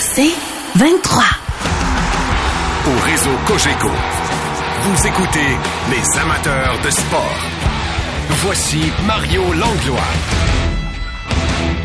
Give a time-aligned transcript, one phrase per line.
[0.00, 0.32] C'est
[0.76, 1.22] 23.
[2.86, 3.88] Au réseau Cogeco,
[4.82, 5.38] vous écoutez
[5.90, 7.36] les amateurs de sport.
[8.44, 10.00] Voici Mario Langlois.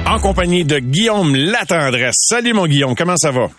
[0.07, 2.15] En compagnie de Guillaume Latendresse.
[2.17, 3.49] Salut mon Guillaume, comment ça va?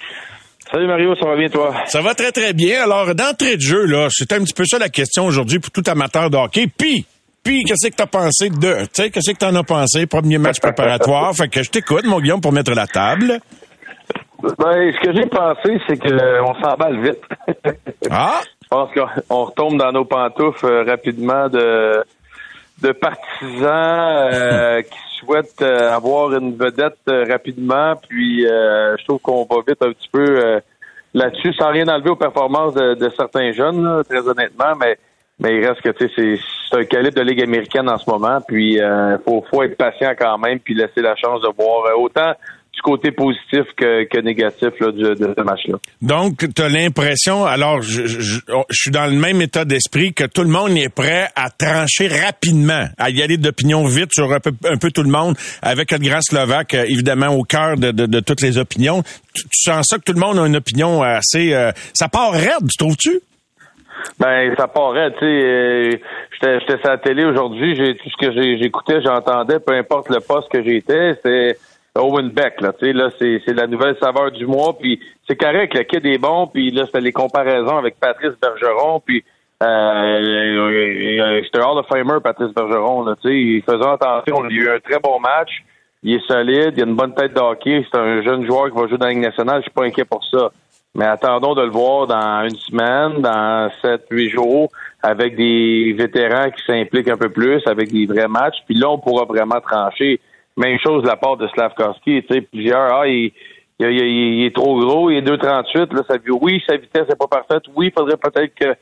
[0.71, 1.75] Salut Mario, ça va bien toi?
[1.87, 2.83] Ça va très très bien.
[2.83, 5.83] Alors, d'entrée de jeu, là, c'était un petit peu ça la question aujourd'hui pour tout
[5.87, 6.67] amateur de hockey.
[6.77, 7.07] Puis,
[7.43, 10.05] puis, qu'est-ce que t'as pensé de, tu sais, qu'est-ce que t'en as pensé?
[10.07, 11.35] Premier match préparatoire.
[11.35, 13.41] fait que je t'écoute, mon Guillaume, pour mettre la table.
[14.43, 17.23] Ben, ce que j'ai pensé, c'est qu'on s'emballe vite.
[18.11, 18.41] Ah!
[18.63, 22.05] Je pense qu'on retombe dans nos pantoufles euh, rapidement de,
[22.83, 27.95] de partisans euh, qui souhaitent euh, avoir une vedette euh, rapidement.
[28.09, 30.61] Puis euh, je trouve qu'on va vite un petit peu euh,
[31.15, 34.99] là-dessus, sans rien enlever aux performances de, de certains jeunes, là, très honnêtement, mais
[35.41, 38.11] mais il reste que tu sais, c'est c'est un calibre de Ligue américaine en ce
[38.11, 38.39] moment.
[38.47, 41.97] Puis il faut, faut être patient quand même, puis laisser la chance de voir euh,
[41.97, 42.33] autant
[42.79, 45.79] du côté positif que, que négatif là, de ce match-là.
[46.01, 50.13] Donc, tu as l'impression, alors je, je- je- je suis dans le même état d'esprit
[50.15, 54.33] que tout le monde est prêt à trancher rapidement, à y aller d'opinion vite sur
[54.33, 57.77] un peu, un peu tout le monde, avec le grand Slovaque, euh, évidemment, au cœur
[57.77, 59.03] de, de- de toutes les opinions.
[59.35, 61.53] Tu, tu sens ça que tout le monde a une opinion assez...
[61.53, 63.21] euh, ça part raide, tu trouves-tu?
[64.21, 65.91] Ben, ça paraît, tu sais, euh,
[66.33, 70.09] j'étais j'étais sur la télé aujourd'hui, j'ai tout ce que j'ai- j'écoutais, j'entendais, peu importe
[70.11, 71.59] le poste que j'étais, c'était
[71.97, 75.37] Owen Beck, là, tu sais, là, c'est c'est la nouvelle saveur du mois, puis c'est
[75.37, 79.25] correct, le kid est bon, puis là, c'était les comparaisons avec Patrice Bergeron, puis
[79.63, 84.45] euh, euh, euh, c'était Hall of Famer, Patrice Bergeron, là, tu sais, il faisait attention,
[84.49, 85.51] il a eu un très bon match,
[86.03, 88.79] il est solide, il a une bonne tête de hockey, c'est un jeune joueur qui
[88.79, 90.53] va jouer dans la Ligue nationale, je suis pas inquiet pour ça.
[90.95, 94.69] Mais attendons de le voir dans une semaine, dans sept, huit jours,
[95.03, 98.57] avec des vétérans qui s'impliquent un peu plus, avec des vrais matchs.
[98.67, 100.21] Puis là, on pourra vraiment trancher.
[100.59, 102.23] Même chose de la part de Slavkovski.
[102.29, 103.33] Tu sais, plusieurs, ah, il,
[103.81, 105.95] il, il- il est trop gros, il est 2,38.
[105.95, 107.63] Là, ça, oui, sa vitesse n'est pas parfaite.
[107.77, 108.75] Oui, il faudrait peut-être que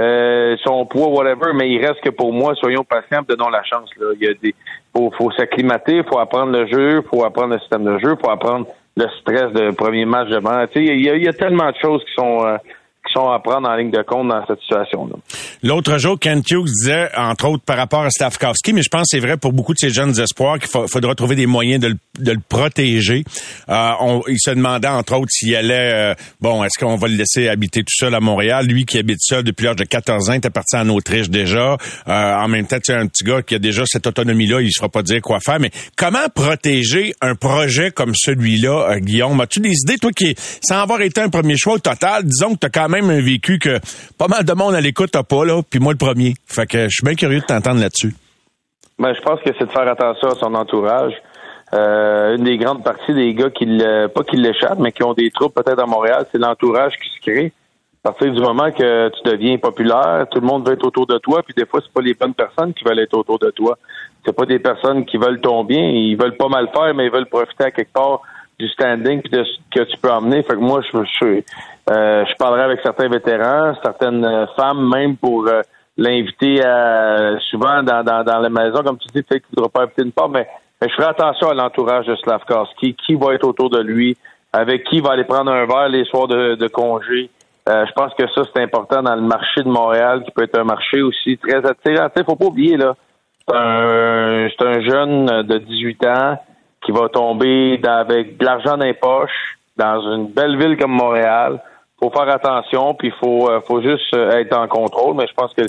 [0.00, 3.90] euh, son poids, whatever, mais il reste que pour moi, soyons patients, donnons la chance.
[3.98, 4.06] Là.
[4.18, 4.54] Il y a des,
[4.96, 8.66] faut, faut s'acclimater, faut apprendre le jeu, faut apprendre le système de jeu, faut apprendre
[8.96, 10.66] le stress de premier match devant.
[10.68, 12.56] Tu sais, il y, a, il y a tellement de choses qui sont euh,
[13.06, 15.16] qui sont à prendre en ligne de compte dans cette situation-là.
[15.62, 19.08] L'autre jour, Kent Hughes disait, entre autres par rapport à Stavkovski, mais je pense que
[19.10, 21.88] c'est vrai pour beaucoup de ces jeunes espoirs qu'il fa- faudra trouver des moyens de
[21.88, 23.24] le, de le protéger.
[23.68, 27.14] Euh, on- il se demandait, entre autres, s'il allait, euh, bon, est-ce qu'on va le
[27.16, 28.66] laisser habiter tout seul à Montréal?
[28.66, 31.76] Lui qui habite seul depuis l'âge de 14 ans, il était parti en Autriche déjà.
[32.08, 34.70] Euh, en même temps, c'est un petit gars qui a déjà cette autonomie-là, il ne
[34.70, 35.60] se fera pas dire quoi faire.
[35.60, 39.40] Mais comment protéger un projet comme celui-là, euh, Guillaume?
[39.40, 42.60] As-tu des idées, toi qui, sans avoir été un premier choix au total, disons que
[42.60, 43.78] tu as quand même un vécu que
[44.18, 46.34] pas mal de monde à l'écoute n'a pas, puis moi le premier.
[46.48, 48.14] Je suis bien curieux de t'entendre là-dessus.
[48.98, 51.12] Ben, je pense que c'est de faire attention à son entourage.
[51.72, 55.30] Euh, une des grandes parties des gars qui le- pas l'échappent, mais qui ont des
[55.30, 57.52] troupes peut-être à Montréal, c'est l'entourage qui se crée.
[58.04, 61.18] À partir du moment que tu deviens populaire, tout le monde veut être autour de
[61.18, 63.78] toi, puis des fois, c'est pas les bonnes personnes qui veulent être autour de toi.
[64.24, 67.10] C'est pas des personnes qui veulent ton bien, ils veulent pas mal faire, mais ils
[67.10, 68.20] veulent profiter à quelque part
[68.58, 70.42] du standing de ce que tu peux emmener.
[70.42, 71.40] Fait que moi, je, je,
[71.88, 75.60] je parlerai avec certains vétérans, certaines euh, femmes même pour euh,
[75.96, 76.60] l'inviter
[77.50, 80.02] souvent dans, dans, dans la maison, comme tu dis, peut-être qu'il ne voudra pas inviter
[80.02, 80.48] une part, mais,
[80.80, 84.16] mais je ferai attention à l'entourage de Slavkovski, qui va être autour de lui,
[84.52, 87.30] avec qui va aller prendre un verre les soirs de, de congé?
[87.68, 90.58] Euh, je pense que ça, c'est important dans le marché de Montréal, qui peut être
[90.58, 92.08] un marché aussi très attirant.
[92.16, 92.94] Il faut pas oublier, là,
[93.48, 96.38] c'est un, un jeune de 18 ans
[96.84, 101.60] qui va tomber avec de l'argent dans les poches dans une belle ville comme Montréal.
[102.00, 105.14] Faut faire attention, puis il faut, euh, faut juste euh, être en contrôle.
[105.16, 105.62] Mais je pense que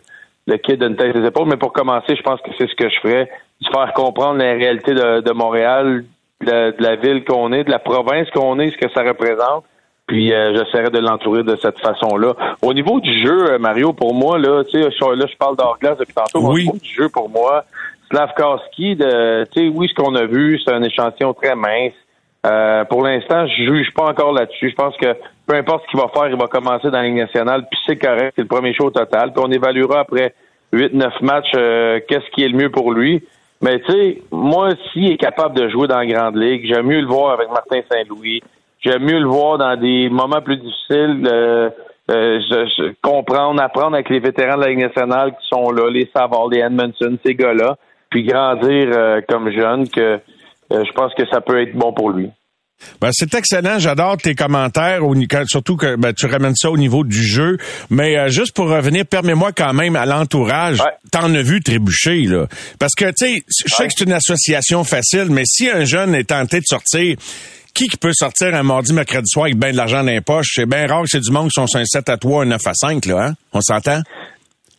[0.47, 1.47] le kid a une tête des épaules.
[1.47, 3.29] Mais pour commencer, je pense que c'est ce que je ferais,
[3.61, 6.03] de faire comprendre la réalité de, de Montréal,
[6.41, 9.63] de, de la ville qu'on est, de la province qu'on est, ce que ça représente.
[10.07, 12.33] Puis euh, j'essaierai de l'entourer de cette façon-là.
[12.61, 15.55] Au niveau du jeu, euh, Mario, pour moi, là, tu sais, je- là, je parle
[15.55, 16.41] d'Orglas depuis tantôt.
[16.51, 16.61] Oui.
[16.69, 17.63] Au niveau du jeu, pour moi,
[18.11, 21.93] Slavkowski, de, tu sais, oui, ce qu'on a vu, c'est un échantillon très mince.
[22.45, 24.69] Euh, pour l'instant, je juge pas encore là-dessus.
[24.69, 25.15] Je pense que
[25.47, 27.97] peu importe ce qu'il va faire, il va commencer dans la Ligue nationale, puis c'est
[27.97, 29.33] correct, c'est le premier show total.
[29.33, 30.33] Puis on évaluera après
[30.73, 33.23] 8-9 matchs euh, qu'est-ce qui est le mieux pour lui.
[33.61, 36.99] Mais tu sais, moi, s'il est capable de jouer dans la Grande Ligue, j'aime mieux
[36.99, 38.43] le voir avec Martin Saint-Louis.
[38.81, 41.69] J'aime mieux le voir dans des moments plus difficiles, euh,
[42.11, 42.39] euh,
[43.01, 46.59] comprendre, apprendre avec les vétérans de la Ligue nationale qui sont là, les Savard, les
[46.59, 47.77] Edmondson, ces gars-là,
[48.09, 50.19] puis grandir euh, comme jeune, que
[50.71, 52.29] je pense que ça peut être bon pour lui.
[53.01, 53.79] Ben, c'est excellent.
[53.79, 54.99] J'adore tes commentaires,
[55.47, 57.57] surtout que ben, tu ramènes ça au niveau du jeu.
[57.89, 60.81] Mais euh, juste pour revenir, permets-moi quand même à l'entourage.
[60.81, 60.91] Ouais.
[61.11, 62.47] T'en as vu trébucher, là.
[62.79, 66.15] Parce que, tu sais, je sais que c'est une association facile, mais si un jeune
[66.15, 67.15] est tenté de sortir,
[67.73, 70.51] qui qui peut sortir un mardi, mercredi soir avec bien de l'argent dans les poches?
[70.53, 72.45] C'est bien rare que c'est du monde qui sont sur un 7 à 3, un
[72.45, 73.33] 9 à 5, là, hein?
[73.51, 74.01] On s'entend?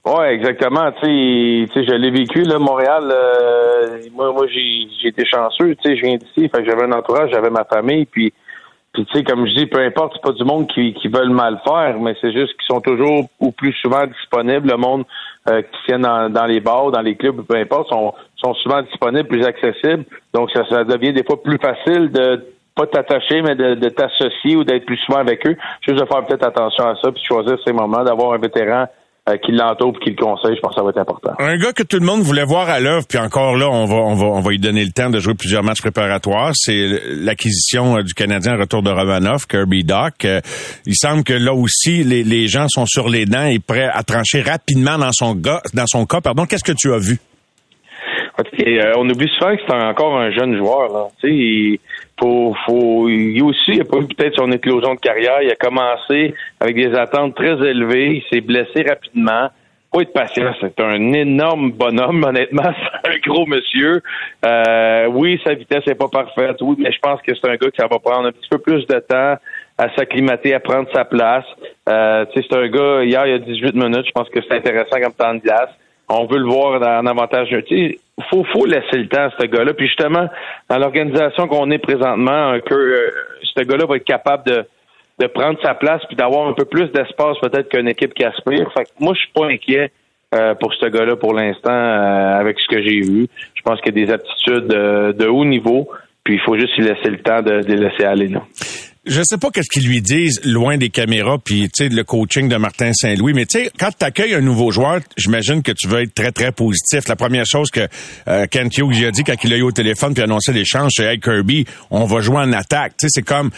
[0.07, 0.93] Oui, exactement.
[1.03, 3.11] Tu sais, je l'ai vécu, là, Montréal.
[3.11, 5.75] Euh, moi, moi j'ai été chanceux.
[5.75, 8.33] Tu sais, je viens d'ici, j'avais un entourage, j'avais ma famille, puis
[8.97, 11.29] puis tu sais, comme je dis, peu importe, c'est pas du monde qui, qui veulent
[11.29, 14.71] mal faire, mais c'est juste qu'ils sont toujours ou plus souvent disponibles.
[14.71, 15.05] Le monde
[15.51, 18.81] euh, qui vient dans, dans, les bars, dans les clubs, peu importe, sont, sont souvent
[18.81, 20.07] disponibles, plus accessibles.
[20.33, 24.57] Donc ça, ça devient des fois plus facile de pas t'attacher, mais de, de t'associer
[24.57, 25.59] ou d'être plus souvent avec eux.
[25.87, 28.87] Juste de faire peut-être attention à ça, puis choisir ces moments, d'avoir un vétéran
[29.29, 31.33] euh, qui l'entoure et qui le conseille, je pense que ça va être important.
[31.41, 33.97] Un gars que tout le monde voulait voir à l'œuvre, puis encore là, on va,
[33.97, 36.53] on va, on va lui donner le temps de jouer plusieurs matchs préparatoires.
[36.55, 40.25] C'est l'acquisition euh, du Canadien retour de Romanov, Kirby Doc.
[40.25, 40.41] Euh,
[40.87, 44.05] il semble que là aussi, les, les gens sont sur les dents et prêts à
[44.05, 46.21] trancher rapidement dans son gars, dans son cas.
[46.21, 47.19] Pardon, qu'est-ce que tu as vu?
[48.97, 50.93] on oublie souvent que c'est encore un jeune joueur.
[50.93, 51.07] Là.
[51.21, 51.81] Tu sais,
[52.19, 55.43] faut, faut, aussi, il a pas eu peut-être son éclosion de carrière.
[55.43, 58.17] Il a commencé avec des attentes très élevées.
[58.17, 59.49] Il s'est blessé rapidement.
[59.93, 60.53] Faut être patient.
[60.61, 62.63] C'est un énorme bonhomme, honnêtement.
[63.05, 64.03] C'est un gros monsieur.
[64.45, 66.57] Euh, oui, sa vitesse n'est pas parfaite.
[66.61, 68.87] Oui, mais je pense que c'est un gars qui va prendre un petit peu plus
[68.87, 69.37] de temps
[69.79, 71.45] à s'acclimater, à prendre sa place.
[71.89, 74.07] Euh, c'est un gars, hier, il y a 18 minutes.
[74.07, 75.71] Je pense que c'est intéressant comme temps de glace
[76.09, 77.49] on veut le voir en avantage.
[77.71, 77.97] Il
[78.31, 79.75] faut, faut laisser le temps à ce gars-là.
[79.75, 80.29] Puis justement,
[80.69, 83.11] dans l'organisation qu'on est présentement, que euh,
[83.43, 84.65] ce gars-là va être capable de,
[85.19, 88.71] de prendre sa place puis d'avoir un peu plus d'espace peut-être qu'une équipe qui aspire.
[88.73, 89.93] Fait que moi, je suis pas inquiet
[90.35, 93.27] euh, pour ce gars-là pour l'instant euh, avec ce que j'ai vu.
[93.55, 95.89] Je pense qu'il y a des aptitudes de haut niveau.
[96.25, 98.27] Puis il faut juste lui laisser le temps de, de laisser aller.
[98.29, 98.43] Là.
[99.07, 102.49] Je sais pas qu'est-ce qu'ils lui disent loin des caméras puis tu sais le coaching
[102.49, 105.87] de Martin Saint-Louis mais tu sais quand tu accueilles un nouveau joueur, j'imagine que tu
[105.87, 107.07] veux être très très positif.
[107.07, 107.87] La première chose que
[108.27, 111.05] euh, Kent Hughes a dit quand il a eu au téléphone puis annoncé l'échange, c'est
[111.05, 112.95] hey Kirby, on va jouer en attaque.
[112.99, 113.53] Tu sais c'est comme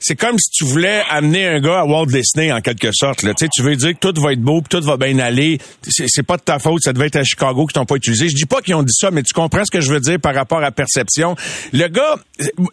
[0.00, 3.22] c'est comme si tu voulais amener un gars à Walt Disney en quelque sorte.
[3.22, 3.34] Là.
[3.34, 5.58] Tu, sais, tu veux dire que tout va être beau, puis tout va bien aller.
[5.86, 8.28] C'est, pas de ta faute, ça devait être à Chicago qui t'ont pas utilisé.
[8.28, 10.18] Je dis pas qu'ils ont dit ça, mais tu comprends ce que je veux dire
[10.18, 11.36] par rapport à perception.
[11.72, 12.16] Le gars,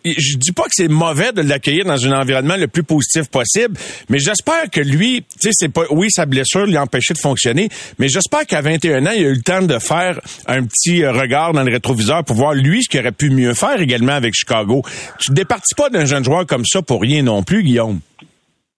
[0.05, 3.77] je dis pas que c'est mauvais de l'accueillir dans un environnement le plus positif possible,
[4.09, 7.19] mais j'espère que lui, tu sais, c'est pas, oui, sa blessure lui a empêché de
[7.19, 7.69] fonctionner,
[7.99, 11.11] mais j'espère qu'à 21 ans, il a eu le temps de faire un petit euh,
[11.11, 14.33] regard dans le rétroviseur pour voir lui ce qu'il aurait pu mieux faire également avec
[14.33, 14.81] Chicago.
[15.19, 17.99] Tu te départis pas d'un jeune joueur comme ça pour rien non plus, Guillaume.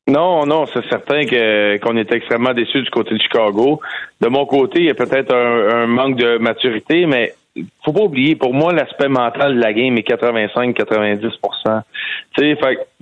[0.09, 3.79] Non, non, c'est certain que qu'on est extrêmement déçu du côté de Chicago.
[4.21, 7.33] De mon côté, il y a peut-être un, manque de maturité, mais
[7.85, 11.83] faut pas oublier, pour moi, l'aspect mental de la game est 85-90
[12.35, 12.57] Tu sais,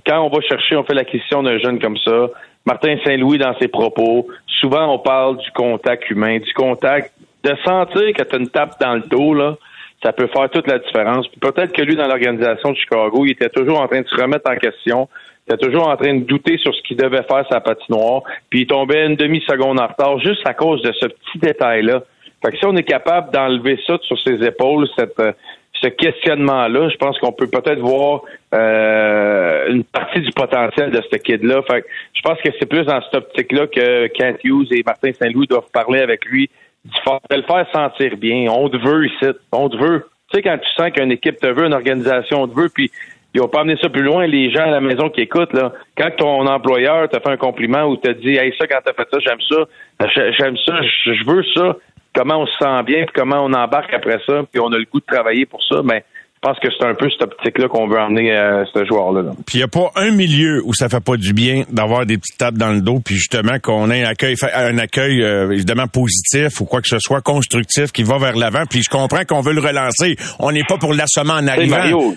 [0.08, 2.28] quand on va chercher, on fait l'acquisition d'un jeune comme ça.
[2.64, 7.12] Martin Saint-Louis dans ses propos, souvent on parle du contact humain, du contact,
[7.44, 9.56] de sentir que tu as une tape dans le dos, là,
[10.02, 11.26] ça peut faire toute la différence.
[11.40, 14.50] peut-être que lui, dans l'organisation de Chicago, il était toujours en train de se remettre
[14.50, 15.08] en question.
[15.46, 18.22] Il était toujours en train de douter sur ce qu'il devait faire sa patinoire.
[18.50, 22.02] Puis il tombait une demi-seconde en retard juste à cause de ce petit détail-là.
[22.44, 25.32] Fait que si on est capable d'enlever ça sur ses épaules, cette, euh,
[25.80, 28.22] ce questionnement-là, je pense qu'on peut peut-être voir
[28.54, 31.62] euh, une partie du potentiel de ce kid-là.
[31.62, 35.12] Fait que je pense que c'est plus dans cette optique-là que Kent Hughes et Martin
[35.12, 36.50] Saint-Louis doivent parler avec lui
[36.84, 38.50] de le faire sentir bien.
[38.50, 39.26] On te veut ici.
[39.52, 40.06] On te veut.
[40.30, 42.90] Tu sais, quand tu sens qu'une équipe te veut, une organisation te veut, puis
[43.34, 45.72] ils vont pas amener ça plus loin, les gens à la maison qui écoutent, là.
[45.96, 49.08] Quand ton employeur t'a fait un compliment ou t'a dit, hey, ça, quand t'as fait
[49.10, 51.76] ça, j'aime ça, j'aime ça, je veux ça,
[52.18, 54.86] comment on se sent bien, puis comment on embarque après ça, puis on a le
[54.92, 57.88] goût de travailler pour ça, mais je pense que c'est un peu cette optique-là qu'on
[57.88, 59.22] veut emmener à ce joueur-là.
[59.46, 62.16] Puis il n'y a pas un milieu où ça fait pas du bien d'avoir des
[62.18, 65.86] petites tapes dans le dos, puis justement qu'on ait un accueil, un accueil euh, évidemment
[65.86, 68.64] positif ou quoi que ce soit constructif qui va vers l'avant.
[68.68, 70.16] Puis je comprends qu'on veut le relancer.
[70.38, 71.76] On n'est pas pour l'assommer en arrivant.
[71.76, 72.14] Mario,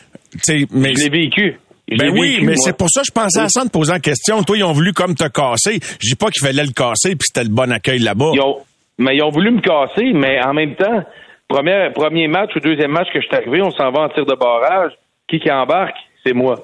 [0.72, 1.60] mais je l'ai vécu.
[1.90, 4.00] ben oui, mais c'est pour ça que je pensais à ça en te posant la
[4.00, 4.42] question.
[4.44, 5.80] Toi, ils ont voulu comme te casser.
[6.00, 8.32] Je dis pas qu'il fallait le casser puis c'était le bon accueil là-bas.
[9.02, 11.04] Mais ils ont voulu me casser, mais en même temps,
[11.52, 14.26] Premier, premier match ou deuxième match que je suis arrivé, on s'en va en tir
[14.26, 14.94] de barrage.
[15.28, 15.98] Qui qui embarque?
[16.26, 16.56] C'est moi.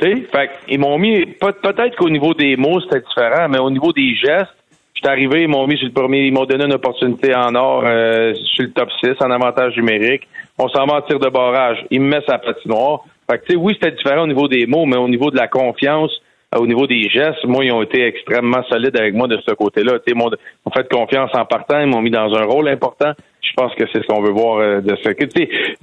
[0.00, 3.92] Tu sais, ils m'ont mis, peut-être qu'au niveau des mots, c'était différent, mais au niveau
[3.92, 4.56] des gestes,
[4.94, 7.54] je suis arrivé, ils m'ont mis sur le premier, ils m'ont donné une opportunité en
[7.54, 10.26] or euh, sur le top 6 en avantage numérique.
[10.58, 11.84] On s'en va en tir de barrage.
[11.90, 13.00] Il me met sa patinoire.
[13.30, 15.36] Fait que, tu sais, oui, c'était différent au niveau des mots, mais au niveau de
[15.36, 16.12] la confiance,
[16.56, 19.98] au niveau des gestes, moi, ils ont été extrêmement solides avec moi de ce côté-là.
[20.06, 20.30] Ils m'ont
[20.74, 23.12] fait confiance en partant, ils m'ont mis dans un rôle important.
[23.40, 25.24] Je pense que c'est ce qu'on veut voir euh, de ce que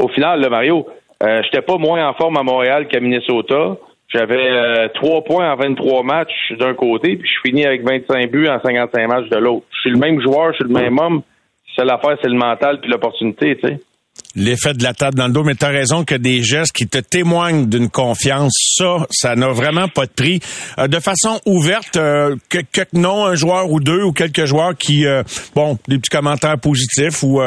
[0.04, 0.88] au final, le Mario,
[1.24, 3.78] euh, j'étais pas moins en forme à Montréal qu'à Minnesota.
[4.10, 4.88] J'avais euh,
[5.26, 9.30] points en 23 matchs d'un côté, puis je finis avec 25 buts en 55 matchs
[9.30, 9.66] de l'autre.
[9.72, 11.22] Je suis le même joueur, je suis le même homme.
[11.76, 13.80] C'est l'affaire, c'est le mental puis l'opportunité, tu sais.
[14.36, 16.88] L'effet de la table dans le dos, mais tu as raison que des gestes qui
[16.88, 20.40] te témoignent d'une confiance, ça, ça n'a vraiment pas de prix.
[20.78, 24.76] Euh, de façon ouverte, euh, que, quelques noms, un joueur ou deux ou quelques joueurs
[24.78, 25.24] qui, euh,
[25.56, 27.42] bon, des petits commentaires positifs ou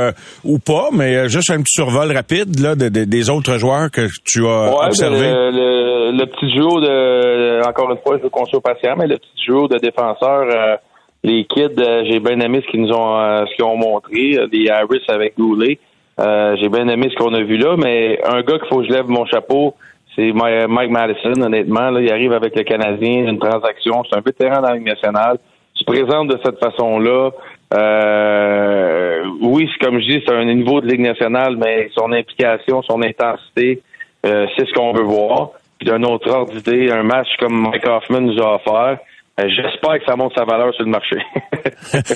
[0.45, 4.71] ou pas, mais juste un petit survol rapide là des autres joueurs que tu as
[4.71, 5.31] ouais, observé.
[5.31, 9.19] Le, le, petit duo de, encore une fois, je veux qu'on soit patient, mais le
[9.19, 10.79] petit duo de défenseurs,
[11.23, 15.03] les kids, j'ai bien aimé ce qu'ils nous ont, ce qu'ils ont montré, les Harris
[15.09, 15.79] avec Goulet.
[16.23, 18.87] Euh, j'ai bien aimé ce qu'on a vu là, mais un gars qu'il faut que
[18.87, 19.75] je lève mon chapeau,
[20.15, 21.91] c'est Mike Madison, honnêtement.
[21.91, 24.03] Là, il arrive avec le Canadien, une transaction.
[24.09, 25.39] C'est un vétéran dans la Ligue nationale.
[25.75, 27.31] se présente de cette façon-là.
[27.75, 33.03] Euh, oui, comme je dis, c'est un niveau de Ligue nationale, mais son implication, son
[33.03, 33.81] intensité,
[34.27, 35.51] euh, c'est ce qu'on veut voir.
[35.79, 38.99] Puis d'un autre ordre d'idée, un match comme Mike Hoffman nous a offert,
[39.39, 41.17] j'espère que ça monte sa valeur sur le marché.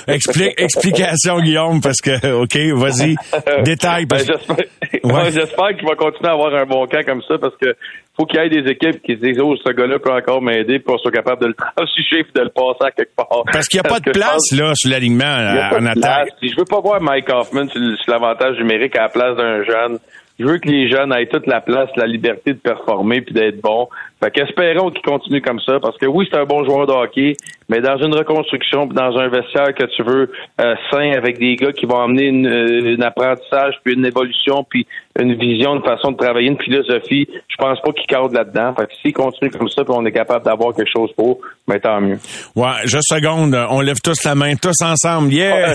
[0.59, 3.17] explication, Guillaume, parce que, OK, vas-y,
[3.65, 4.07] détail.
[4.07, 4.19] Ben,
[5.31, 7.75] j'espère qu'il va continuer à avoir un bon camp comme ça, parce que
[8.17, 10.79] faut qu'il y ait des équipes qui se disent, oh, ce gars-là peut encore m'aider,
[10.79, 13.45] pour soit capable de le transiger et de le passer à quelque part.
[13.53, 16.29] Parce qu'il n'y a pas de place, là, sur l'alignement en attaque.
[16.43, 19.99] Je veux pas voir Mike Hoffman sur l'avantage numérique à la place d'un jeune
[20.39, 23.61] je veux que les jeunes aient toute la place, la liberté de performer puis d'être
[23.61, 23.89] bons.
[24.23, 27.37] Fait qu'espérons qu'ils continuent comme ça, parce que oui, c'est un bon joueur de hockey,
[27.69, 31.73] mais dans une reconstruction, dans un vestiaire que tu veux euh, sain, avec des gars
[31.73, 34.87] qui vont amener une, euh, apprentissage, puis une évolution, puis
[35.19, 38.75] une vision, une façon de travailler, une philosophie, je pense pas qu'ils cadrent là-dedans.
[38.75, 41.79] Fait que s'ils continuent comme ça, puis on est capable d'avoir quelque chose pour, mais
[41.79, 42.19] tant mieux.
[42.55, 45.31] Ouais, juste seconde, on lève tous la main, tous ensemble.
[45.33, 45.75] Yeah!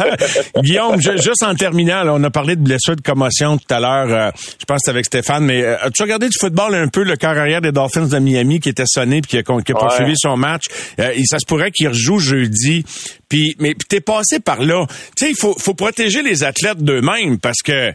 [0.62, 4.30] Guillaume, juste en terminant, on a parlé de blessures de commotion tout à l'heure, euh,
[4.58, 7.60] je pense que avec Stéphane, mais as-tu regardé du football un peu, le carrière arrière
[7.60, 10.64] des Dolphins de Miami qui était sonné puis qui a, poursuivi son match.
[10.98, 12.84] Euh, et ça se pourrait qu'il rejoue jeudi.
[13.28, 14.86] Puis, mais t'es passé par là.
[15.16, 17.92] Tu sais, il faut, faut protéger les athlètes d'eux-mêmes parce que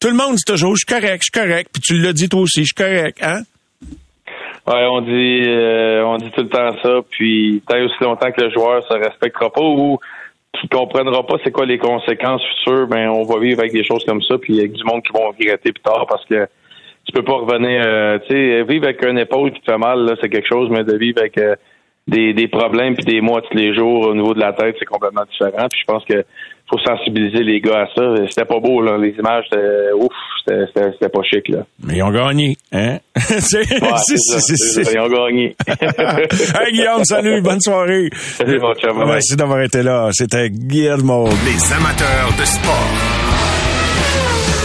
[0.00, 1.70] tout le monde dit toujours, je suis correct, je suis correct.
[1.72, 3.42] Puis tu l'as dit toi aussi, je suis correct, hein?
[4.66, 7.00] Ouais, on dit, euh, on dit tout le temps ça.
[7.10, 9.98] Puis tant aussi longtemps que le joueur se respectera pas ou
[10.60, 14.04] qui comprendra pas c'est quoi les conséquences futures, ben on va vivre avec des choses
[14.04, 16.46] comme ça, puis avec du monde qui vont regretter plus tard parce que
[17.04, 17.82] tu peux pas revenir.
[17.84, 20.68] Euh, tu sais, vivre avec un épaule qui te fait mal, là, c'est quelque chose,
[20.70, 21.54] mais de vivre avec euh,
[22.06, 24.86] des, des problèmes puis des mois tous les jours au niveau de la tête, c'est
[24.86, 25.66] complètement différent.
[25.70, 26.24] Puis je pense que
[26.70, 28.26] faut sensibiliser les gars à ça.
[28.28, 28.96] C'était pas beau, là.
[28.96, 30.12] Les images, c'était ouf,
[30.46, 31.66] c'était pas chic, là.
[31.84, 32.98] Mais ils ont gagné, hein?
[33.16, 35.54] c'est, Ils ont gagné.
[35.68, 38.08] hey, Guillaume, salut, bonne soirée.
[38.12, 39.04] Salut, mon chum.
[39.06, 40.08] Merci d'avoir été là.
[40.12, 41.28] C'était Guillermo.
[41.44, 43.61] Les amateurs de sport.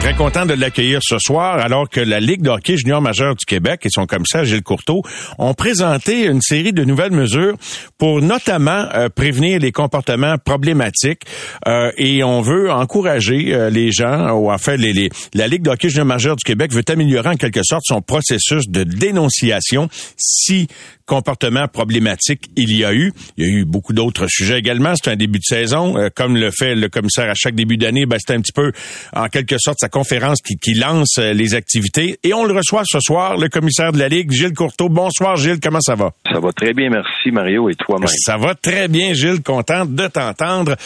[0.00, 3.44] Très content de l'accueillir ce soir, alors que la Ligue de hockey junior majeur du
[3.44, 5.02] Québec et son commissaire Gilles Courteau
[5.38, 7.54] ont présenté une série de nouvelles mesures
[7.98, 11.24] pour notamment euh, prévenir les comportements problématiques
[11.68, 15.70] euh, et on veut encourager euh, les gens, ou en fait, les, la Ligue de
[15.70, 20.66] hockey junior majeur du Québec veut améliorer en quelque sorte son processus de dénonciation si
[21.04, 23.12] comportement problématique il y a eu.
[23.36, 24.94] Il y a eu beaucoup d'autres sujets également.
[24.94, 25.96] C'est un début de saison.
[26.14, 28.70] comme le fait le commissaire à chaque début d'année, ben, c'est un petit peu,
[29.12, 32.18] en quelque sorte, sa conférence qui, qui, lance euh, les activités.
[32.22, 34.88] Et on le reçoit ce soir, le commissaire de la Ligue, Gilles Courteau.
[34.88, 35.60] Bonsoir, Gilles.
[35.62, 36.12] Comment ça va?
[36.32, 38.08] Ça va très bien, merci, Mario, et toi-même?
[38.08, 39.42] Ça va très bien, Gilles.
[39.42, 40.76] Content de t'entendre.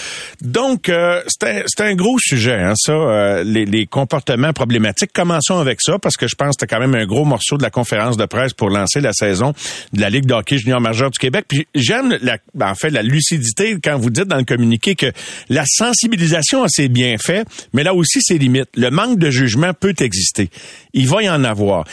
[0.40, 5.12] Donc, euh, c'est un, gros sujet, hein, ça, euh, les, les, comportements problématiques.
[5.12, 7.62] Commençons avec ça, parce que je pense que c'était quand même un gros morceau de
[7.62, 9.52] la conférence de presse pour lancer la saison
[9.92, 11.44] de la Ligue de hockey junior majeur du Québec.
[11.48, 15.12] Puis j'aime, la, en fait, la lucidité quand vous dites dans le communiqué que
[15.48, 18.70] la sensibilisation a ses bienfaits, mais là aussi ses limites.
[18.76, 20.48] Le manque de jugement peut exister.
[20.92, 21.84] Il va y en avoir.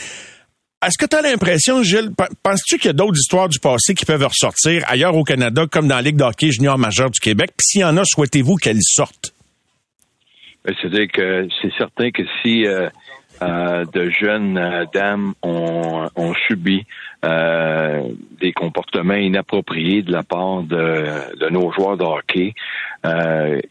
[0.84, 2.10] Est-ce que tu as l'impression, Gilles,
[2.42, 5.86] penses-tu qu'il y a d'autres histoires du passé qui peuvent ressortir ailleurs au Canada, comme
[5.86, 7.50] dans la Ligue d'hockey junior majeur du Québec?
[7.56, 9.32] Puis s'il y en a, souhaitez-vous qu'elles sortent?
[10.64, 12.88] Ben, c'est-à-dire que c'est certain que si euh,
[13.42, 16.86] euh, de jeunes euh, dames ont, ont subi
[17.24, 18.02] euh,
[18.40, 21.04] des comportements inappropriés de la part de,
[21.40, 22.54] de nos joueurs de hockey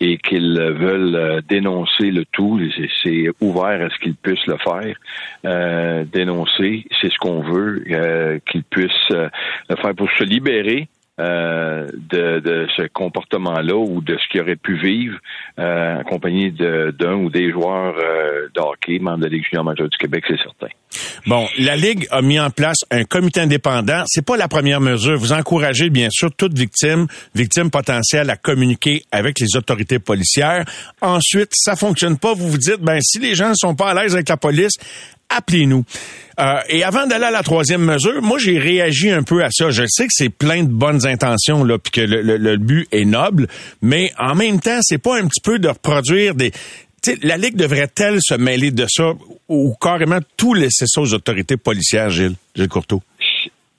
[0.01, 2.59] et qu'ils veulent dénoncer le tout,
[3.01, 6.05] c'est ouvert à ce qu'ils puissent le faire.
[6.05, 7.81] dénoncer, c'est ce qu'on veut,
[8.45, 10.89] qu'ils puissent le faire pour se libérer
[11.21, 15.17] euh, de, ce comportement-là ou de ce qu'il aurait pu vivre
[15.59, 19.89] euh, en compagnie d'un ou des joueurs euh, de membres de la Ligue junior majeure
[19.89, 20.67] du Québec, c'est certain.
[21.27, 24.03] Bon, la Ligue a mis en place un comité indépendant.
[24.07, 25.17] C'est pas la première mesure.
[25.17, 30.65] Vous encouragez, bien sûr, toute victime, victime potentielle à communiquer avec les autorités policières.
[31.01, 32.33] Ensuite, ça fonctionne pas.
[32.33, 34.73] Vous vous dites, ben, si les gens ne sont pas à l'aise avec la police,
[35.35, 35.83] appelez-nous.
[36.39, 39.69] Euh, et avant d'aller à la troisième mesure, moi j'ai réagi un peu à ça.
[39.69, 43.05] Je sais que c'est plein de bonnes intentions là, puis que le, le, but est
[43.05, 43.47] noble,
[43.81, 46.51] mais en même temps, c'est pas un petit peu de reproduire des
[47.23, 49.13] la Ligue devrait-elle se mêler de ça
[49.49, 53.01] ou carrément tout laisser ça aux autorités policières, Gilles, Gilles Courteau?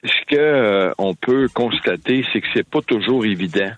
[0.04, 3.70] Ce que euh, on peut constater, c'est que c'est pas toujours évident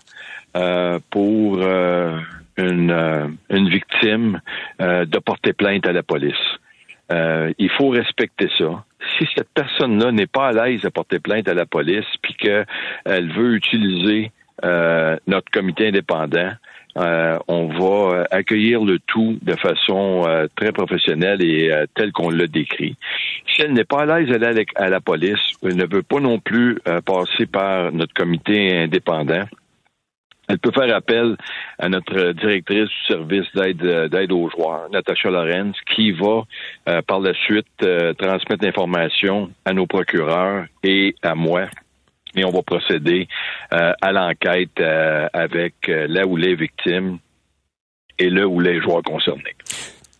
[0.55, 2.17] euh, pour euh,
[2.57, 4.41] une, une victime
[4.79, 6.33] de porter plainte à la police.
[7.11, 8.83] Il faut respecter ça.
[9.17, 13.31] Si cette personne-là n'est pas à l'aise de porter plainte à la police, puis qu'elle
[13.31, 14.31] veut utiliser
[14.63, 16.51] notre comité indépendant,
[16.97, 22.29] euh, on va euh, accueillir le tout de façon euh, très professionnelle et telle qu'on
[22.29, 22.95] l'a décrit.
[23.47, 26.39] Si elle n'est pas à l'aise d'aller à la police, elle ne veut pas non
[26.39, 29.43] plus passer par notre comité indépendant,
[30.47, 31.35] elle peut faire appel
[31.79, 36.43] à notre directrice du service d'aide d'aide aux joueurs, Natacha Lorenz, qui va
[37.07, 37.85] par la suite
[38.17, 41.65] transmettre l'information à nos procureurs et à moi
[42.35, 43.27] et on va procéder
[43.73, 47.17] euh, à l'enquête euh, avec euh, là où les victimes
[48.19, 49.55] et là où les joueurs concernés.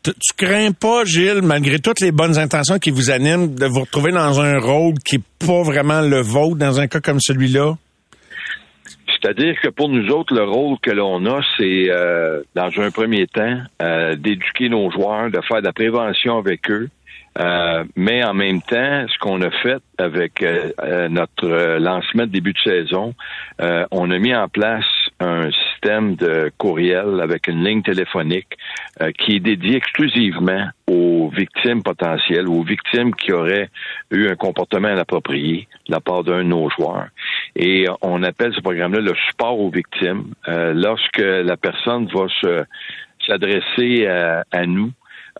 [0.04, 4.12] Tu, crains pas, Gilles, malgré toutes les bonnes intentions qui vous animent, de vous retrouver
[4.12, 7.76] dans un rôle qui n'est pas vraiment le vôtre dans un cas comme celui-là?
[9.26, 11.90] C'est-à-dire que pour nous autres, le rôle que l'on a, c'est
[12.54, 13.58] dans un premier temps
[14.18, 16.90] d'éduquer nos joueurs, de faire de la prévention avec eux,
[17.38, 22.32] euh, mais en même temps, ce qu'on a fait avec euh, euh, notre lancement de
[22.32, 23.14] début de saison,
[23.92, 24.86] on a mis en place
[25.20, 28.58] un système de courriel avec une ligne téléphonique
[29.18, 33.70] qui est dédié exclusivement aux victimes potentielles, aux victimes qui auraient
[34.12, 37.08] eu un comportement inapproprié de la part d'un de nos joueurs.
[37.56, 40.34] Et on appelle ce programme-là le support aux victimes.
[40.48, 42.66] lorsque la personne va se
[43.26, 44.92] s'adresser à nous,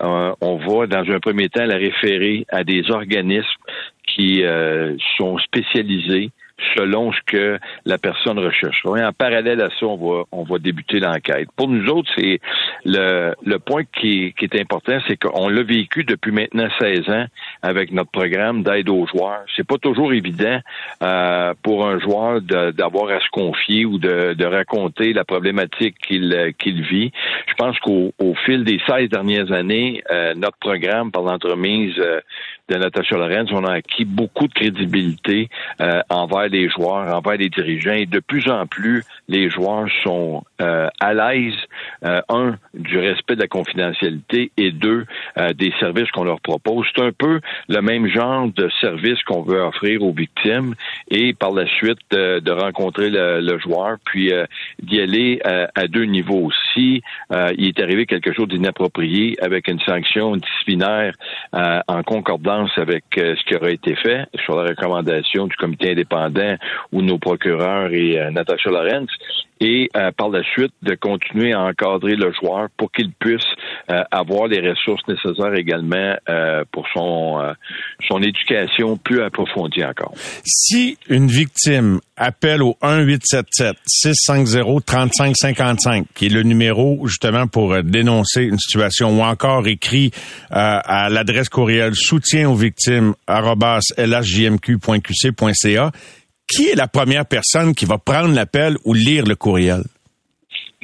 [0.02, 3.48] euh, on va, dans un premier temps, la référer à des organismes
[4.06, 6.32] qui euh, sont spécialisés
[6.76, 8.86] selon ce que la personne recherche.
[8.86, 11.50] en parallèle à ça, on va, on va débuter l'enquête.
[11.56, 12.40] Pour nous autres, c'est
[12.86, 17.26] le, le point qui, qui est important, c'est qu'on l'a vécu depuis maintenant 16 ans
[17.62, 19.44] avec notre programme d'aide aux joueurs.
[19.56, 20.60] C'est pas toujours évident
[21.04, 26.54] euh, pour un joueur d'avoir à se confier ou de, de raconter la problématique qu'il
[26.58, 27.12] qu'il vit.
[27.48, 32.22] Je pense qu'au au fil des 16 dernières années, euh, notre programme, par l'entremise euh,
[32.68, 35.50] de Natasha Lorenz, on a acquis beaucoup de crédibilité
[35.82, 40.44] euh, envers les joueurs, envers les dirigeants, et de plus en plus, les joueurs sont
[40.62, 41.54] euh, à l'aise,
[42.04, 45.06] euh, un, du respect de la confidentialité, et deux,
[45.56, 46.86] des services qu'on leur propose.
[46.96, 50.76] C'est un peu le même genre de service qu'on veut offrir aux victimes,
[51.10, 54.32] et par la suite, de rencontrer le, joueur, puis
[54.82, 56.50] d'y aller à deux niveaux.
[56.74, 57.02] Si
[57.32, 61.14] il est arrivé quelque chose d'inapproprié avec une sanction disciplinaire
[61.54, 66.56] en concordance avec euh, ce qui aurait été fait sur la recommandation du comité indépendant
[66.92, 69.08] ou nos procureurs et euh, Natacha Lorenz
[69.60, 73.46] et euh, par la suite de continuer à encadrer le joueur pour qu'il puisse
[74.12, 76.16] avoir les ressources nécessaires également
[76.72, 77.54] pour son
[78.08, 80.14] son éducation plus approfondie encore.
[80.44, 87.82] Si une victime appelle au 1 877 650 3555 qui est le numéro justement pour
[87.84, 90.12] dénoncer une situation ou encore écrit
[90.50, 93.14] à l'adresse courriel soutien aux victimes
[93.98, 95.92] lhjmq.qc.ca.
[96.48, 99.84] Qui est la première personne qui va prendre l'appel ou lire le courriel?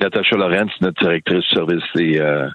[0.01, 2.49] Natacha Lorenz, notre directrice du service euh,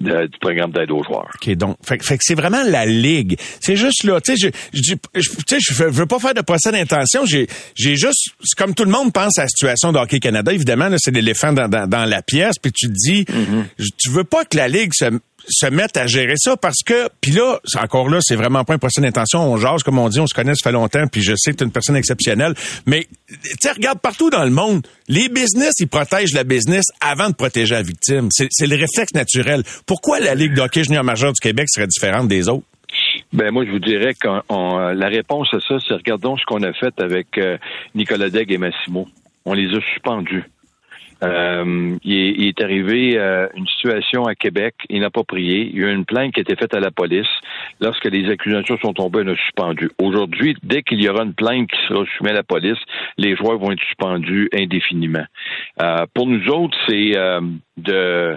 [0.00, 1.28] du programme d'aide aux joueurs.
[1.34, 3.36] OK, donc, fait, que c'est vraiment la ligue.
[3.60, 7.26] C'est juste là, tu sais, je, je, je, veux pas faire de procès d'intention.
[7.26, 10.88] J'ai, j'ai juste, comme tout le monde pense à la situation de Hockey Canada, évidemment,
[10.96, 13.88] c'est l'éléphant dans, dans, la pièce, puis tu te dis, mm-hmm.
[13.98, 15.10] tu veux pas que la ligue se
[15.48, 18.78] se mettent à gérer ça parce que puis là encore là c'est vraiment pas un
[18.78, 21.34] procès d'intention on jase comme on dit on se connaît ça fait longtemps puis je
[21.36, 22.54] sais que tu es une personne exceptionnelle
[22.86, 27.30] mais tu sais regarde partout dans le monde les business ils protègent la business avant
[27.30, 31.40] de protéger la victime c'est le réflexe naturel pourquoi la ligue d'hockey junior majeur du
[31.40, 32.64] Québec serait différente des autres?
[33.32, 34.28] Ben moi, je vous dirais que
[34.94, 37.58] la réponse à ça, c'est regardons ce qu'on a fait avec euh,
[37.94, 39.08] Nicolas Degg et Massimo.
[39.44, 40.44] On les a suspendus.
[41.22, 45.70] Euh, il, est, arrivé euh, une situation à Québec inappropriée.
[45.72, 47.28] Il y a eu une plainte qui a été faite à la police.
[47.80, 49.90] Lorsque les accusations sont tombées, on a suspendu.
[49.98, 52.78] Aujourd'hui, dès qu'il y aura une plainte qui sera soumise à la police,
[53.18, 55.24] les joueurs vont être suspendus indéfiniment.
[55.82, 57.12] Euh, pour nous autres, c'est
[57.76, 58.36] de...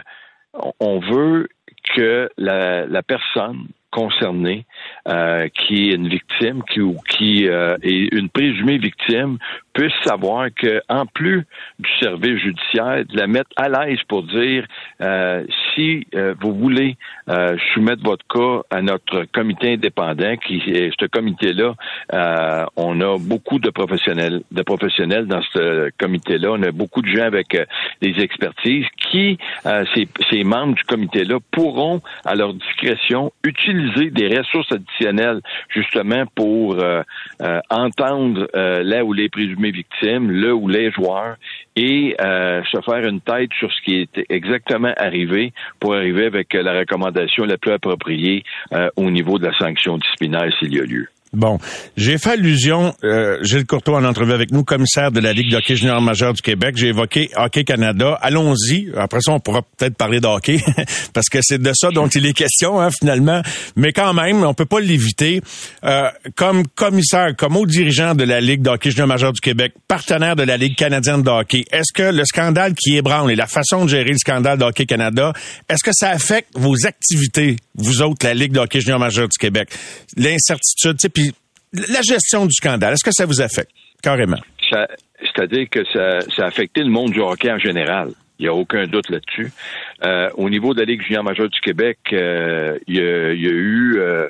[0.80, 1.48] On veut
[1.96, 4.66] que la, la personne concernée,
[5.06, 9.38] qui est une victime, qui, ou qui est une présumée victime,
[9.74, 11.46] puisse savoir que en plus
[11.80, 14.66] du service judiciaire, de la mettre à l'aise pour dire
[15.02, 16.96] euh, si euh, vous voulez
[17.30, 21.74] euh, soumettre votre cas à notre comité indépendant, qui est ce comité-là,
[22.76, 26.52] on a beaucoup de professionnels, de professionnels dans ce comité-là.
[26.52, 27.58] On a beaucoup de gens avec
[28.02, 29.38] des expertises qui,
[29.96, 36.78] ces, ces membres du comité-là, pourront à leur discrétion utiliser des ressources additionnelles justement pour
[37.70, 41.36] entendre là où les présumés victimes, là où les joueurs,
[41.76, 46.74] et se faire une tête sur ce qui est exactement arrivé pour arriver avec la
[46.80, 51.08] recommandation la plus appropriée euh, au niveau de la sanction disciplinaire s'il y a lieu.
[51.34, 51.58] Bon,
[51.98, 55.58] j'ai fait allusion, euh, Gilles Courteau en entrevue avec nous, commissaire de la Ligue de
[55.58, 56.76] hockey junior du Québec.
[56.78, 58.20] J'ai évoqué Hockey Canada.
[58.22, 58.92] Allons-y.
[58.96, 60.60] Après ça, on pourra peut-être parler de hockey,
[61.14, 63.42] parce que c'est de ça dont il est question, hein, finalement.
[63.76, 65.42] Mais quand même, on peut pas l'éviter.
[65.84, 70.36] Euh, comme commissaire, comme haut dirigeant de la Ligue de hockey junior du Québec, partenaire
[70.36, 73.86] de la Ligue canadienne de hockey, est-ce que le scandale qui ébranle et la façon
[73.86, 75.34] de gérer le scandale de Hockey Canada,
[75.68, 79.70] est-ce que ça affecte vos activités, vous autres, la Ligue de hockey junior du Québec?
[80.16, 81.23] L'incertitude, tu sais,
[81.74, 84.40] la gestion du scandale, est-ce que ça vous affecte carrément?
[84.70, 88.10] C'est-à-dire que ça, a affecté le monde du hockey en général.
[88.40, 89.52] Il n'y a aucun doute là-dessus.
[90.04, 93.96] Euh, au niveau de la Ligue junior majeure du Québec, euh, il, y a, eu
[93.98, 94.28] euh,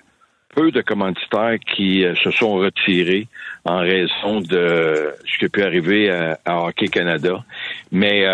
[0.53, 3.27] peu de commanditaires qui se sont retirés
[3.65, 6.11] en raison de ce qui a pu arriver
[6.45, 7.43] à, Hockey Canada.
[7.91, 8.25] Mais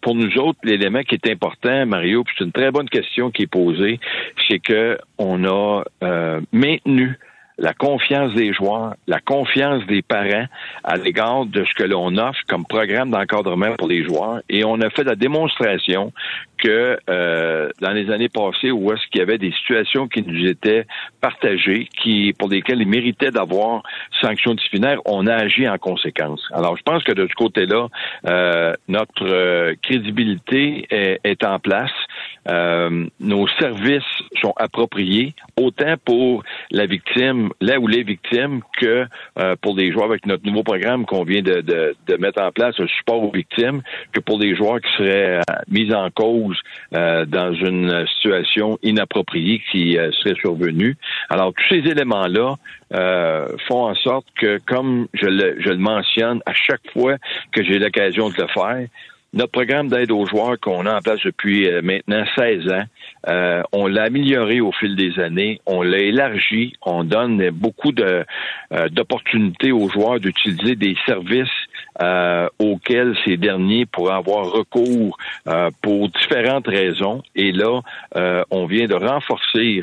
[0.00, 3.42] pour nous autres, l'élément qui est important, Mario, puis c'est une très bonne question qui
[3.42, 4.00] est posée,
[4.48, 5.84] c'est que on a
[6.50, 7.16] maintenu
[7.58, 10.46] la confiance des joueurs, la confiance des parents
[10.84, 14.40] à l'égard de ce que l'on offre comme programme d'encadrement pour les joueurs.
[14.48, 16.12] Et on a fait la démonstration
[16.58, 20.46] que euh, dans les années passées, où est-ce qu'il y avait des situations qui nous
[20.46, 20.86] étaient
[21.20, 23.82] partagées, qui pour lesquelles ils méritaient d'avoir
[24.20, 26.42] sanctions disciplinaires, on a agi en conséquence.
[26.52, 27.88] Alors, je pense que de ce côté-là,
[28.26, 31.90] euh, notre euh, crédibilité est, est, en place.
[32.48, 34.02] Euh, nos services
[34.40, 39.06] sont appropriés, autant pour la victime, là où les victimes, que
[39.38, 42.50] euh, pour des joueurs avec notre nouveau programme qu'on vient de, de, de, mettre en
[42.52, 43.82] place, un support aux victimes,
[44.12, 46.58] que pour des joueurs qui seraient euh, mis en cause
[46.92, 50.96] dans une situation inappropriée qui serait survenue.
[51.28, 52.56] Alors, tous ces éléments-là
[53.68, 57.16] font en sorte que, comme je le, je le mentionne à chaque fois
[57.52, 58.86] que j'ai l'occasion de le faire,
[59.34, 62.84] notre programme d'aide aux joueurs qu'on a en place depuis euh, maintenant 16 ans,
[63.28, 68.24] euh, on l'a amélioré au fil des années, on l'a élargi, on donne beaucoup de
[68.72, 71.48] euh, d'opportunités aux joueurs d'utiliser des services
[72.60, 75.18] auxquels ces derniers pourraient avoir recours
[75.82, 77.24] pour différentes raisons.
[77.34, 77.80] Et là,
[78.52, 79.82] on vient de renforcer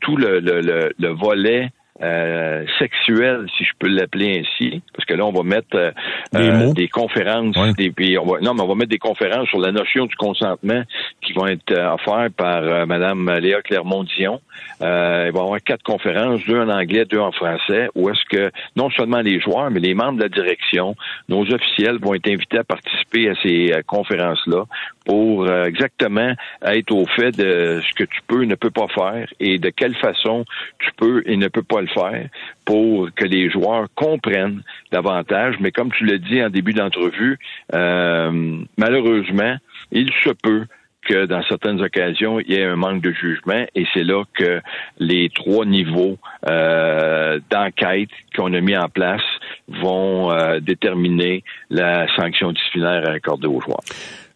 [0.00, 5.26] tout le, le, le volet euh, sexuelle, si je peux l'appeler ainsi, parce que là,
[5.26, 5.90] on va mettre euh,
[6.36, 9.72] euh, des conférences, des, on va, non, mais on va mettre des conférences sur la
[9.72, 10.82] notion du consentement
[11.20, 14.40] qui vont être offertes par Madame Léa Clermont-Dion.
[14.80, 18.52] il va y avoir quatre conférences, deux en anglais, deux en français, où est-ce que
[18.76, 20.94] non seulement les joueurs, mais les membres de la direction,
[21.28, 24.64] nos officiels vont être invités à participer à ces conférences-là
[25.04, 26.32] pour exactement
[26.62, 29.70] être au fait de ce que tu peux et ne peux pas faire et de
[29.70, 30.44] quelle façon
[30.78, 32.28] tu peux et ne peux pas le faire
[32.64, 35.56] pour que les joueurs comprennent davantage.
[35.60, 37.38] Mais comme tu l'as dit en début d'entrevue,
[37.74, 39.56] euh, malheureusement,
[39.92, 40.66] il se peut
[41.02, 44.60] que dans certaines occasions, il y ait un manque de jugement et c'est là que
[44.98, 49.22] les trois niveaux euh, d'enquête qu'on a mis en place
[49.68, 53.80] vont euh, déterminer la sanction disciplinaire accordée aux joueurs.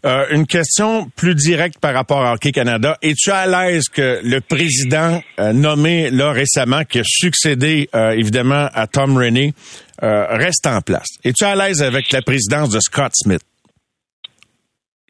[0.05, 2.99] Euh, une question plus directe par rapport à Hockey Canada.
[3.03, 8.69] Es-tu à l'aise que le président euh, nommé là récemment, qui a succédé euh, évidemment
[8.75, 9.55] à Tom Rennie,
[10.01, 11.07] reste en place?
[11.23, 13.43] Es-tu à l'aise avec la présidence de Scott Smith?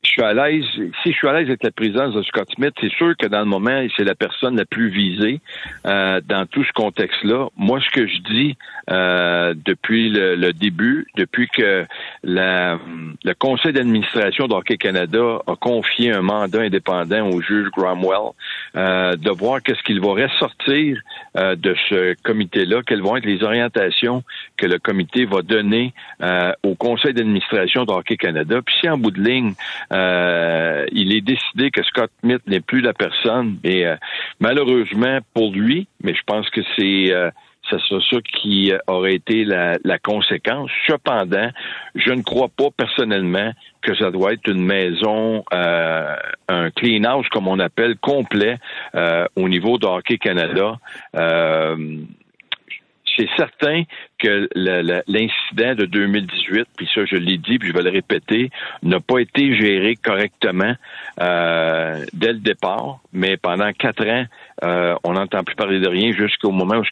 [0.04, 0.64] Je suis à l'aise.
[1.02, 3.38] Si je suis à l'aise avec la présidence de Scott Smith, c'est sûr que dans
[3.38, 5.40] le moment, c'est la personne la plus visée
[5.86, 7.48] euh, dans tout ce contexte-là.
[7.56, 8.56] Moi, ce que je dis
[8.90, 11.86] euh, depuis le, début, depuis que
[12.24, 12.78] la,
[13.22, 18.32] le conseil d'administration d'Hockey Canada a confié un mandat indépendant au juge Gramwell,
[18.76, 20.98] euh, de voir qu'est-ce qu'il va ressortir
[21.36, 24.24] euh, de ce comité-là, quelles vont être les orientations
[24.56, 28.60] que le comité va donner euh, au conseil d'administration d'Hockey Canada.
[28.64, 29.54] Puis si en bout de ligne,
[29.92, 33.58] euh, il est décidé que Scott Smith n'est plus la personne.
[33.64, 33.96] Et euh,
[34.40, 37.30] malheureusement pour lui, mais je pense que c'est euh,
[37.70, 40.70] ça ça qui aurait été la, conséquence.
[40.86, 41.48] Cependant,
[41.94, 43.52] je ne crois pas personnellement
[43.82, 48.58] que ça doit être une maison, un clean house comme on appelle, complet
[49.36, 50.76] au niveau de Hockey Canada
[53.16, 53.84] c'est certain
[54.18, 58.50] que l'incident de 2018, puis ça je l'ai dit, puis je vais le répéter,
[58.82, 60.74] n'a pas été géré correctement
[61.20, 64.24] euh, dès le départ, mais pendant quatre ans,
[64.64, 66.84] euh, on n'entend plus parler de rien jusqu'au moment où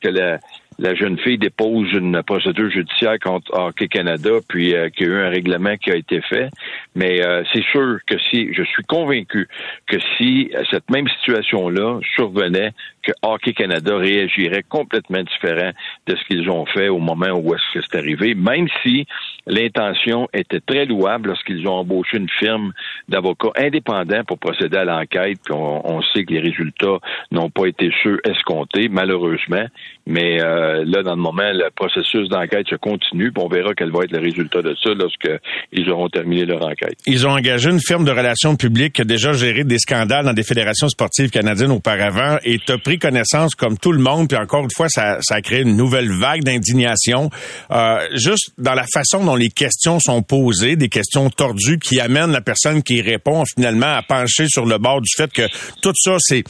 [0.79, 5.13] la, jeune fille dépose une procédure judiciaire contre Hockey Canada, puis euh, qu'il y a
[5.13, 6.51] eu un règlement qui a été fait.
[6.97, 9.47] Mais euh, c'est sûr que si, je suis convaincu
[9.87, 15.71] que si cette même situation-là survenait, que Hockey Canada réagirait complètement différent
[16.07, 19.07] de ce qu'ils ont fait au moment où c'est arrivé, même si
[19.47, 22.73] l'intention était très louable lorsqu'ils ont embauché une firme
[23.09, 26.99] d'avocats indépendants pour procéder à l'enquête, puis on, sait que les résultats
[27.31, 29.67] n'ont pas été ceux escomptés, malheureusement.
[30.07, 33.91] Mais euh, là, dans le moment, le processus d'enquête se continue, puis on verra quel
[33.91, 36.99] va être le résultat de ça lorsqu'ils auront terminé leur enquête.
[37.07, 40.33] Ils ont engagé une firme de relations publiques qui a déjà géré des scandales dans
[40.33, 44.39] des fédérations sportives canadiennes auparavant et tu as pris connaissance comme tout le monde, puis
[44.39, 47.31] encore une fois, ça, ça a créé une nouvelle vague d'indignation.
[47.73, 52.31] Euh, juste dans la façon dont les questions sont posées, des questions tordues qui amènent
[52.31, 55.49] la personne qui répond finalement à pencher sur le bord du fait que
[55.83, 56.45] tout ça, c'est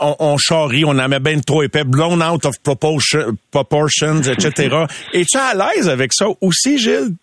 [0.00, 4.84] on, on charrie, on en met bien trop épais, blown out of proportion proportions, etc.
[5.12, 7.14] Es-tu à l'aise avec ça aussi, Gilles?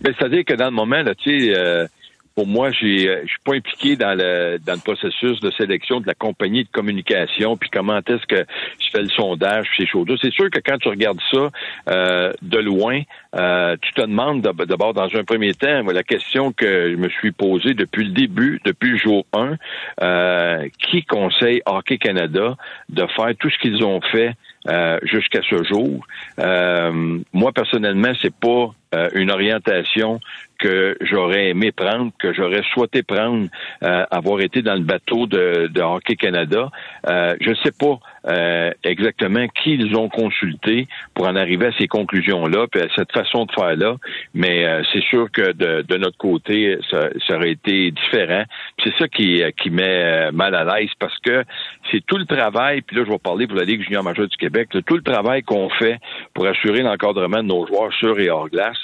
[0.00, 1.86] Ben, c'est-à-dire que dans le moment, là, tu sais, euh,
[2.34, 6.00] pour moi, j'ai, euh, je suis pas impliqué dans le dans le processus de sélection
[6.00, 8.44] de la compagnie de communication, puis comment est-ce que
[8.80, 10.16] je fais le sondage, ces choses-là.
[10.20, 11.50] C'est sûr que quand tu regardes ça
[11.88, 16.96] euh, de loin, tu te demandes d'abord dans un premier temps la question que je
[16.96, 22.56] me suis posée depuis le début, depuis le jour 1, qui conseille Hockey Canada
[22.88, 24.34] de faire tout ce qu'ils ont fait
[24.68, 26.06] euh, jusqu'à ce jour?
[26.38, 30.20] Euh, moi personnellement, c'est pas euh, une orientation
[30.62, 33.48] que j'aurais aimé prendre, que j'aurais souhaité prendre,
[33.82, 36.70] euh, avoir été dans le bateau de, de Hockey Canada.
[37.08, 41.72] Euh, je ne sais pas euh, exactement qui ils ont consulté pour en arriver à
[41.78, 43.96] ces conclusions-là, puis à cette façon de faire-là,
[44.34, 48.44] mais c'est sûr que de, de notre côté, ça, ça, aurait été différent.
[48.84, 51.42] C'est ça qui, qui met mal à l'aise parce que
[51.90, 54.36] c'est tout le travail, puis là je vais parler pour la Ligue junior majeure du
[54.36, 55.98] Québec, tout le travail qu'on fait
[56.34, 58.81] pour assurer l'encadrement de nos joueurs sur et hors glace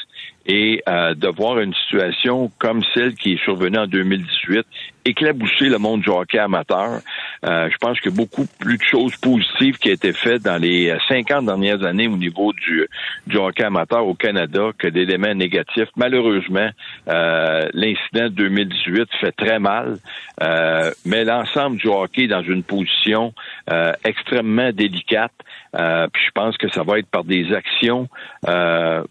[0.49, 4.67] et euh, de voir une situation comme celle qui est survenue en 2018
[5.05, 7.01] éclabousser le monde du hockey amateur.
[7.45, 10.95] Euh, je pense que beaucoup plus de choses positives qui ont été faites dans les
[11.09, 12.89] 50 dernières années au niveau du,
[13.35, 15.89] hockey amateur au Canada que d'éléments négatifs.
[15.97, 16.69] Malheureusement,
[17.09, 19.99] euh, l'incident de 2018 fait très mal,
[20.43, 23.33] euh, mais l'ensemble du hockey est dans une position
[23.71, 25.33] euh, extrêmement délicate.
[25.79, 28.09] Euh, puis je pense que ça va être par des actions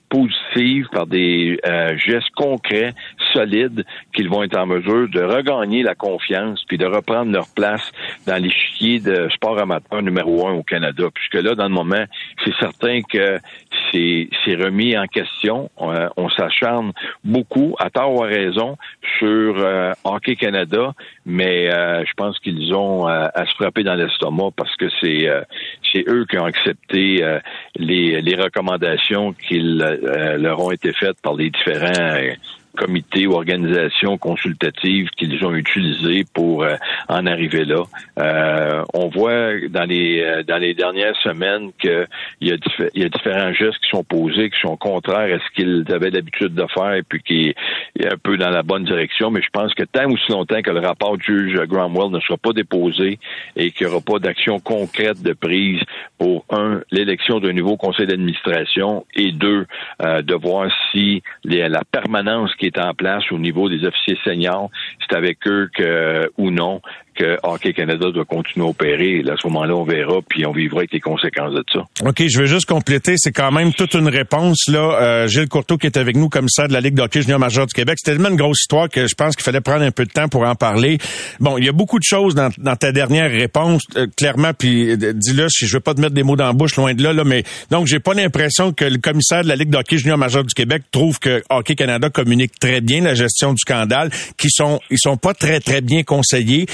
[0.09, 1.59] positives, par des
[1.97, 2.93] gestes concrets,
[3.33, 7.91] solides, qu'ils vont être en mesure de regagner la confiance puis de reprendre leur place
[8.25, 11.05] dans l'échiquier de sport amateur numéro un au Canada.
[11.13, 12.05] Puisque là, dans le moment,
[12.43, 13.39] c'est certain que
[13.91, 15.69] c'est remis en question.
[15.81, 16.91] Euh, on, s'acharne
[17.23, 18.77] beaucoup, à tort ou à raison,
[19.17, 20.93] sur euh, Hockey Canada,
[21.25, 26.25] mais euh, je pense qu'ils ont à se frapper dans l'estomac parce que c'est eux
[26.29, 27.23] qui ont accepté
[27.75, 32.35] les, les recommandations qui leur ont été faites par les différents
[32.77, 36.75] comités ou organisations consultatives qu'ils ont utilisées pour euh,
[37.09, 37.83] en arriver là.
[38.19, 42.07] Euh, on voit dans les euh, dans les dernières semaines qu'il
[42.41, 42.57] y, a
[42.93, 46.11] il y a différents gestes qui sont posés, qui sont contraires à ce qu'ils avaient
[46.11, 47.55] l'habitude de faire, et puis qui
[47.99, 49.31] est un peu dans la bonne direction.
[49.31, 52.37] Mais je pense que tant aussi longtemps que le rapport du juge Gramwell ne sera
[52.37, 53.19] pas déposé
[53.55, 55.81] et qu'il n'y aura pas d'action concrète de prise
[56.17, 59.65] pour un l'élection d'un nouveau conseil d'administration et deux
[59.99, 64.69] de voir si la permanence qui est en place au niveau des officiers seniors,
[65.01, 66.81] c'est avec eux que ou non
[67.17, 69.23] que Hockey Canada doit continuer à opérer.
[69.27, 71.79] à ce moment-là, on verra, puis on vivra avec les conséquences de ça.
[72.05, 73.15] OK, je vais juste compléter.
[73.17, 74.67] C'est quand même toute une réponse.
[74.67, 74.99] là.
[75.01, 77.73] Euh, Gilles Courteau, qui est avec nous, ça de la Ligue d'hockey junior majeur du
[77.73, 77.97] Québec.
[78.01, 80.27] C'est tellement une grosse histoire que je pense qu'il fallait prendre un peu de temps
[80.27, 80.99] pour en parler.
[81.39, 85.13] Bon, il y a beaucoup de choses dans, ta dernière réponse, euh, clairement, puis euh,
[85.13, 87.13] dis-le, si je veux pas te mettre des mots dans la bouche, loin de là,
[87.13, 90.43] là mais donc j'ai pas l'impression que le commissaire de la Ligue d'hockey junior majeur
[90.43, 94.79] du Québec trouve que Hockey Canada communique très bien la gestion du scandale, qui sont
[94.91, 96.67] ils sont pas très très bien conseillés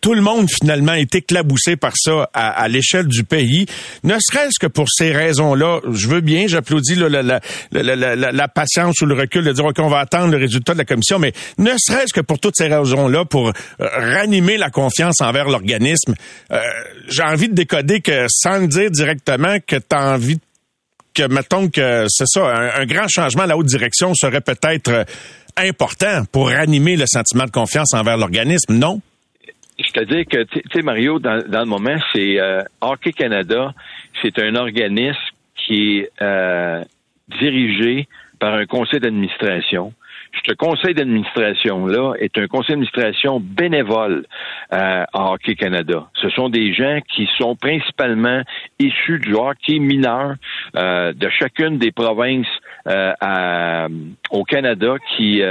[0.00, 3.66] tout le monde finalement est éclaboussé par ça à, l'échelle du pays,
[4.04, 7.40] ne serait-ce que pour ces raisons-là, je veux bien, j'applaudis la, la,
[7.72, 10.84] la, la, patience ou le recul de dire qu'on va attendre le résultat de la
[10.84, 15.48] commission, mais ne serait-ce que pour toutes ces raisons-là, pour euh, ranimer la confiance envers
[15.48, 16.14] l'organisme,
[16.50, 16.60] euh,
[17.08, 20.38] j'ai envie de décoder que sans le dire directement que tu as envie
[21.14, 24.88] que, mettons que c'est ça, un, un, grand changement à la haute direction serait peut-être
[24.88, 25.04] euh,
[25.56, 29.00] important pour ranimer le sentiment de confiance envers l'organisme, non?
[29.80, 33.72] C'est-à-dire que, tu sais, Mario, dans, dans, le moment, c'est euh, Hockey Canada,
[34.22, 35.18] c'est un organisme
[35.54, 36.82] qui est euh,
[37.40, 39.92] dirigé par un conseil d'administration.
[40.46, 44.26] Ce conseil d'administration-là est un conseil d'administration bénévole
[44.72, 46.08] euh, à Hockey Canada.
[46.20, 48.42] Ce sont des gens qui sont principalement
[48.78, 50.34] issus du hockey mineur
[50.76, 52.46] euh, de chacune des provinces
[52.86, 53.88] euh, à,
[54.30, 55.42] au Canada qui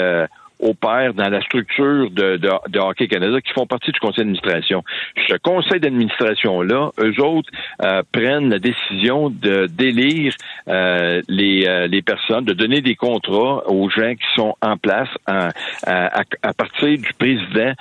[0.59, 4.83] opèrent dans la structure de, de, Hockey Canada qui font partie du conseil d'administration.
[5.27, 7.49] Ce conseil d'administration-là, eux autres,
[7.83, 10.33] euh, prennent la décision de d'élire
[10.67, 15.09] euh, les, euh, les personnes, de donner des contrats aux gens qui sont en place
[15.25, 15.49] à,
[15.85, 17.73] à, partir du président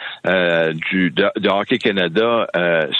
[0.91, 2.47] du, de, Hockey Canada,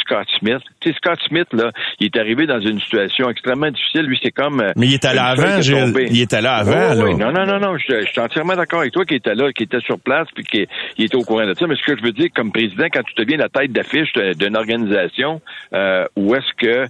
[0.01, 0.63] Scott Smith.
[0.81, 4.03] Tu sais, Scott Smith, là, il est arrivé dans une situation extrêmement difficile.
[4.03, 4.63] Lui, c'est comme...
[4.77, 5.93] Mais il était là avant, Gilles.
[6.11, 6.95] Il était là avant, là.
[6.95, 7.77] Non, non, non, non.
[7.79, 11.05] Je, je suis entièrement d'accord avec toi qui était là, était sur place puis qu'il
[11.05, 11.67] était au courant de ça.
[11.67, 14.57] Mais ce que je veux dire, comme président, quand tu deviens la tête d'affiche d'une
[14.57, 15.41] organisation,
[15.73, 16.87] euh, où est-ce que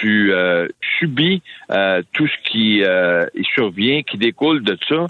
[0.00, 2.82] tu euh, subis euh, tout ce qui
[3.54, 5.06] survient, qui découle de ça,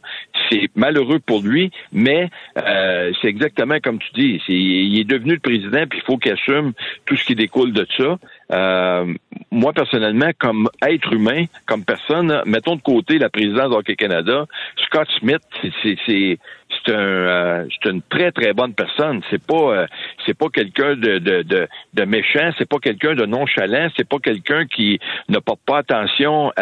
[0.51, 4.43] c'est malheureux pour lui, mais c'est exactement comme tu dis.
[4.49, 6.73] il est devenu le président, puis il faut qu'il assume
[7.07, 8.19] tout ce qui découle de ça.
[8.53, 9.15] Euh,
[9.51, 14.47] moi, personnellement, comme être humain, comme personne, mettons de côté la présidence d'Hockey Canada,
[14.87, 15.43] Scott Smith,
[15.83, 19.21] c'est c'est un euh, c'est une très très bonne personne.
[19.31, 19.87] C'est pas euh,
[20.27, 24.67] c'est pas quelqu'un de, de, de, méchant, c'est pas quelqu'un de nonchalant, c'est pas quelqu'un
[24.67, 26.53] qui ne porte pas attention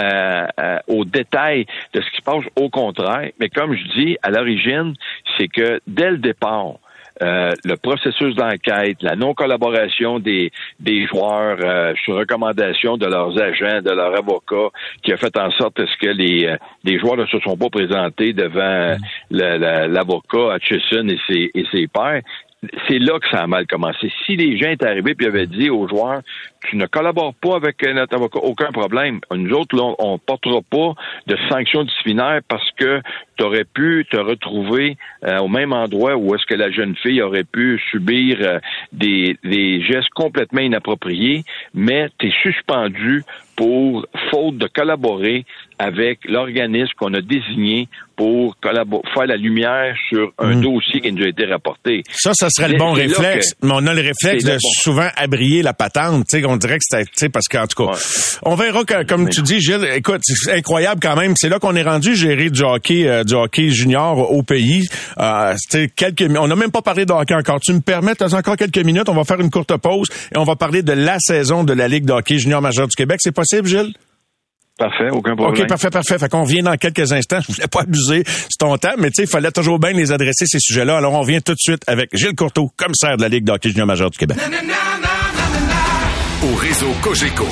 [0.89, 2.45] aux détails de ce qui se passe.
[2.57, 4.95] Au contraire, mais comme je dis, à l'origine,
[5.37, 6.75] c'est que dès le départ,
[7.23, 13.83] euh, le processus d'enquête, la non-collaboration des, des joueurs euh, sur recommandation de leurs agents,
[13.83, 14.71] de leurs avocats,
[15.03, 18.33] qui a fait en sorte que les, euh, les joueurs ne se sont pas présentés
[18.33, 18.97] devant
[19.31, 22.23] l'avocat Hutchison et ses, et ses pairs
[22.89, 24.13] c'est là que ça a mal commencé.
[24.27, 26.23] Si les gens étaient arrivés et avaient dit aux joueurs,
[26.69, 29.21] tu ne collabores pas avec notre avocat, aucun problème.
[29.33, 30.95] Nous autres, là, on ne portera pas
[31.27, 33.01] de sanctions disciplinaires parce que
[33.37, 37.23] tu aurais pu te retrouver euh, au même endroit où est-ce que la jeune fille
[37.23, 38.59] aurait pu subir euh,
[38.93, 41.45] des, des gestes complètement inappropriés,
[41.75, 43.23] mais tu es suspendu
[43.59, 45.45] pour faute de collaborer
[45.81, 48.57] avec l'organisme qu'on a désigné pour
[49.15, 50.61] faire la lumière sur un hmm.
[50.61, 52.03] dossier qui nous a été rapporté.
[52.11, 53.55] Ça, ça serait le bon réflexe.
[53.63, 56.25] Mais on a le réflexe de souvent abrier la patente.
[56.29, 57.93] sais, on dirait que c'est parce qu'en tout cas,
[58.43, 61.35] on verra que, comme tu dis, Gilles, écoute, c'est incroyable quand même.
[61.37, 64.85] C'est là qu'on est rendu gérer du hockey, euh, du hockey junior au pays.
[65.21, 65.55] Euh,
[65.95, 67.61] quelques, on n'a même pas parlé de hockey encore.
[67.61, 69.09] Tu me permets, tu as encore quelques minutes.
[69.09, 71.87] On va faire une courte pause et on va parler de la saison de la
[71.87, 73.19] Ligue de hockey junior majeur du Québec.
[73.23, 73.95] C'est possible, Gilles?
[74.79, 75.63] Parfait, aucun problème.
[75.63, 76.19] OK, parfait, parfait.
[76.19, 77.41] Fait qu'on revient dans quelques instants.
[77.41, 80.13] Je voulais pas abuser c'est ton temps, mais tu sais, il fallait toujours bien les
[80.13, 80.99] adresser, ces sujets-là.
[80.99, 83.87] Alors, on revient tout de suite avec Gilles Courteau, commissaire de la Ligue d'hockey junior
[83.87, 84.39] majeur du Québec.
[86.45, 87.47] Au réseau Cogeco,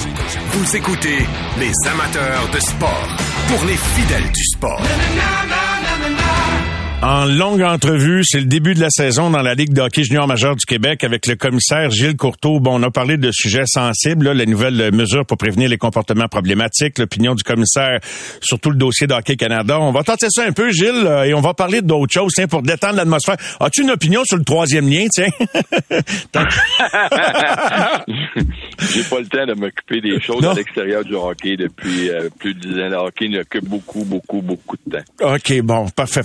[0.52, 1.18] vous écoutez
[1.59, 3.09] les amateurs de sport
[3.48, 4.80] pour les fidèles du sport.
[7.09, 10.27] En longue entrevue, c'est le début de la saison dans la Ligue de hockey junior
[10.27, 12.59] majeur du Québec avec le commissaire Gilles Courteau.
[12.59, 16.27] Bon, on a parlé de sujets sensibles, là, les nouvelles mesures pour prévenir les comportements
[16.27, 18.01] problématiques, l'opinion du commissaire
[18.40, 19.79] sur tout le dossier d'Hockey Canada.
[19.79, 22.49] On va tenter ça un peu, Gilles, euh, et on va parler d'autres choses, tiens,
[22.49, 23.37] pour détendre l'atmosphère.
[23.61, 25.29] As-tu une opinion sur le troisième lien, tiens?
[28.79, 32.53] J'ai pas le temps de m'occuper des choses à l'extérieur du hockey depuis euh, plus
[32.55, 32.88] de dix ans.
[32.88, 35.35] Le hockey n'occupe beaucoup, beaucoup, beaucoup de temps.
[35.35, 36.23] OK, bon, parfait.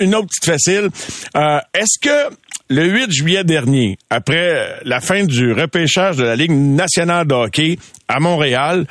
[0.00, 0.88] une, autre petite facile.
[1.36, 2.34] Euh, est-ce que
[2.68, 7.78] le 8 juillet dernier, après la fin du repêchage de la Ligue nationale de hockey
[8.08, 8.86] à Montréal,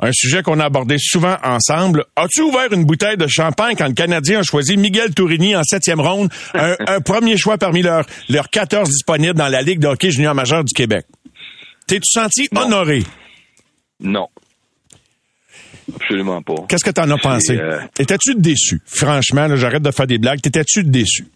[0.00, 2.04] un sujet qu'on a abordé souvent ensemble.
[2.16, 6.00] As-tu ouvert une bouteille de champagne quand le Canadien a choisi Miguel Tourini en septième
[6.00, 10.34] ronde, un, premier choix parmi leurs, leurs 14 disponibles dans la Ligue de hockey junior
[10.34, 11.06] majeur du Québec?
[11.86, 13.02] T'es-tu senti honoré?
[14.00, 14.28] Non.
[15.94, 16.54] Absolument pas.
[16.68, 17.58] Qu'est-ce que t'en as pensé?
[17.58, 17.78] Euh...
[17.98, 18.80] Étais-tu déçu?
[18.86, 20.40] Franchement, j'arrête de faire des blagues.
[20.40, 21.26] T'étais-tu déçu?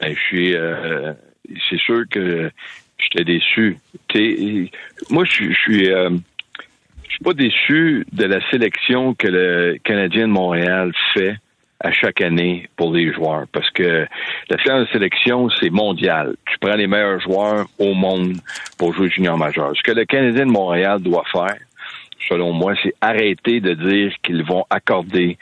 [0.00, 0.54] Ben, je suis.
[0.54, 1.12] Euh,
[1.68, 2.50] c'est sûr que
[2.98, 3.76] j'étais déçu.
[5.10, 5.90] moi, je, suis.
[5.90, 6.10] Euh,
[7.04, 11.36] je suis pas déçu de la sélection que le Canadien de Montréal fait
[11.80, 14.06] à chaque année pour les joueurs parce que
[14.50, 16.34] la séance de sélection, c'est mondial.
[16.46, 18.36] Tu prends les meilleurs joueurs au monde
[18.78, 19.72] pour jouer junior majeur.
[19.76, 21.56] Ce que le Canadien de Montréal doit faire,
[22.28, 25.38] selon moi, c'est arrêter de dire qu'ils vont accorder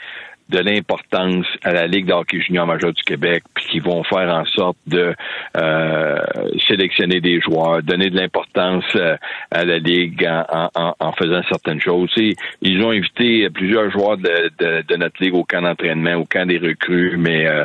[0.49, 4.45] de l'importance à la Ligue d'hockey junior majeur du Québec, puis qui vont faire en
[4.45, 5.15] sorte de
[5.57, 6.19] euh,
[6.69, 9.17] sélectionner des joueurs, donner de l'importance euh,
[9.51, 12.13] à la Ligue en, en, en, faisant certaines choses.
[12.63, 16.47] ils ont invité plusieurs joueurs de, de, de, notre Ligue au camp d'entraînement, au camp
[16.47, 17.65] des recrues, mais euh,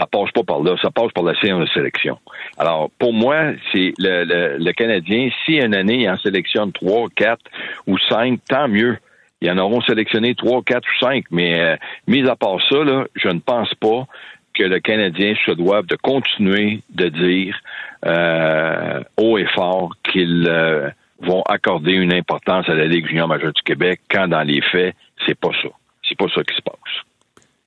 [0.00, 2.18] ça passe pas par là, ça passe par la séance de sélection.
[2.58, 7.44] Alors, pour moi, c'est le, le, Canadien, si une année il en sélectionne trois, quatre
[7.86, 8.96] ou cinq, tant mieux.
[9.42, 11.24] ils en auront sélectionné trois, quatre ou cinq.
[11.30, 11.76] Mais euh,
[12.06, 14.06] mis à part ça, là, je ne pense pas
[14.54, 17.58] que le Canadien se doive de continuer de dire
[18.06, 20.88] euh, haut et fort qu'ils euh,
[21.20, 24.94] vont accorder une importance à la Ligue junior majeure du Québec quand dans les faits,
[25.26, 25.68] c'est pas ça.
[26.08, 26.99] C'est pas ça qui se passe.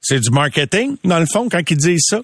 [0.03, 2.21] C'est du marketing, dans le fond, quand ils disent ça?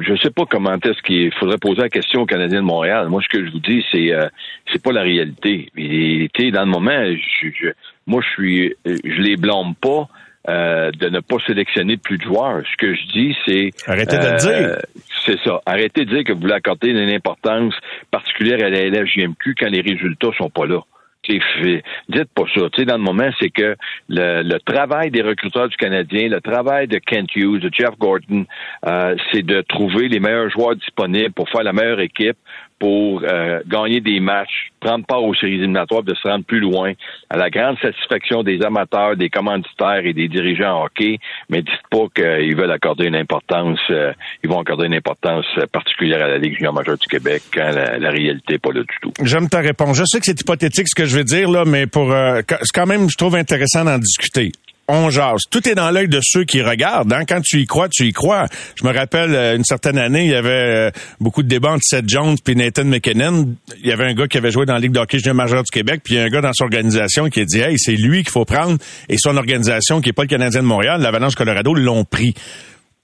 [0.00, 3.08] je sais pas comment est-ce qu'il faudrait poser la question aux Canadiens de Montréal.
[3.08, 4.28] Moi, ce que je vous dis, c'est euh,
[4.70, 5.70] c'est pas la réalité.
[5.76, 7.04] Et, dans le moment,
[7.40, 7.72] je,
[8.06, 10.08] moi, je suis, je les blâme pas.
[10.48, 12.62] Euh, de ne pas sélectionner plus de joueurs.
[12.62, 13.70] Ce que je dis, c'est...
[13.86, 14.78] Arrêtez de le dire.
[15.26, 15.60] C'est ça.
[15.66, 17.74] Arrêtez de dire que vous voulez accorder une importance
[18.10, 20.80] particulière à la LFJMQ quand les résultats sont pas là.
[21.28, 22.62] Dites pas ça.
[22.74, 23.76] sais, dans le moment, c'est que
[24.08, 28.46] le, travail des recruteurs du Canadien, le travail de Kent Hughes, de Jeff Gordon,
[28.86, 32.36] euh, c'est de trouver les meilleurs joueurs disponibles pour faire la meilleure équipe,
[32.78, 36.92] pour euh, gagner des matchs, prendre part aux séries éliminatoires, de se rendre plus loin,
[37.30, 41.18] à la grande satisfaction des amateurs, des commanditaires et des dirigeants hockey.
[41.48, 44.12] Mais dites pas qu'ils veulent accorder une importance, euh,
[44.42, 48.10] ils vont accorder une importance particulière à la Ligue junior majeure du Québec quand la,
[48.10, 49.12] réalité n'est pas là du tout.
[49.22, 49.96] J'aime ta réponse.
[49.96, 52.72] Je sais que c'est hypothétique ce que je vais dire là, mais pour euh, c'est
[52.74, 54.52] quand même, je trouve intéressant d'en discuter
[54.88, 55.42] on jase.
[55.50, 57.12] Tout est dans l'œil de ceux qui regardent.
[57.12, 57.24] Hein.
[57.28, 58.46] Quand tu y crois, tu y crois.
[58.74, 61.82] Je me rappelle, euh, une certaine année, il y avait euh, beaucoup de débats entre
[61.82, 63.54] Seth Jones et Nathan McKinnon.
[63.80, 65.70] Il y avait un gars qui avait joué dans la Ligue d'hockey junior majeur du
[65.70, 67.96] Québec, puis il y a un gars dans son organisation qui a dit «Hey, c'est
[67.96, 68.78] lui qu'il faut prendre.»
[69.08, 72.34] Et son organisation, qui est pas le Canadien de Montréal, l'Avalanche Colorado, l'ont pris.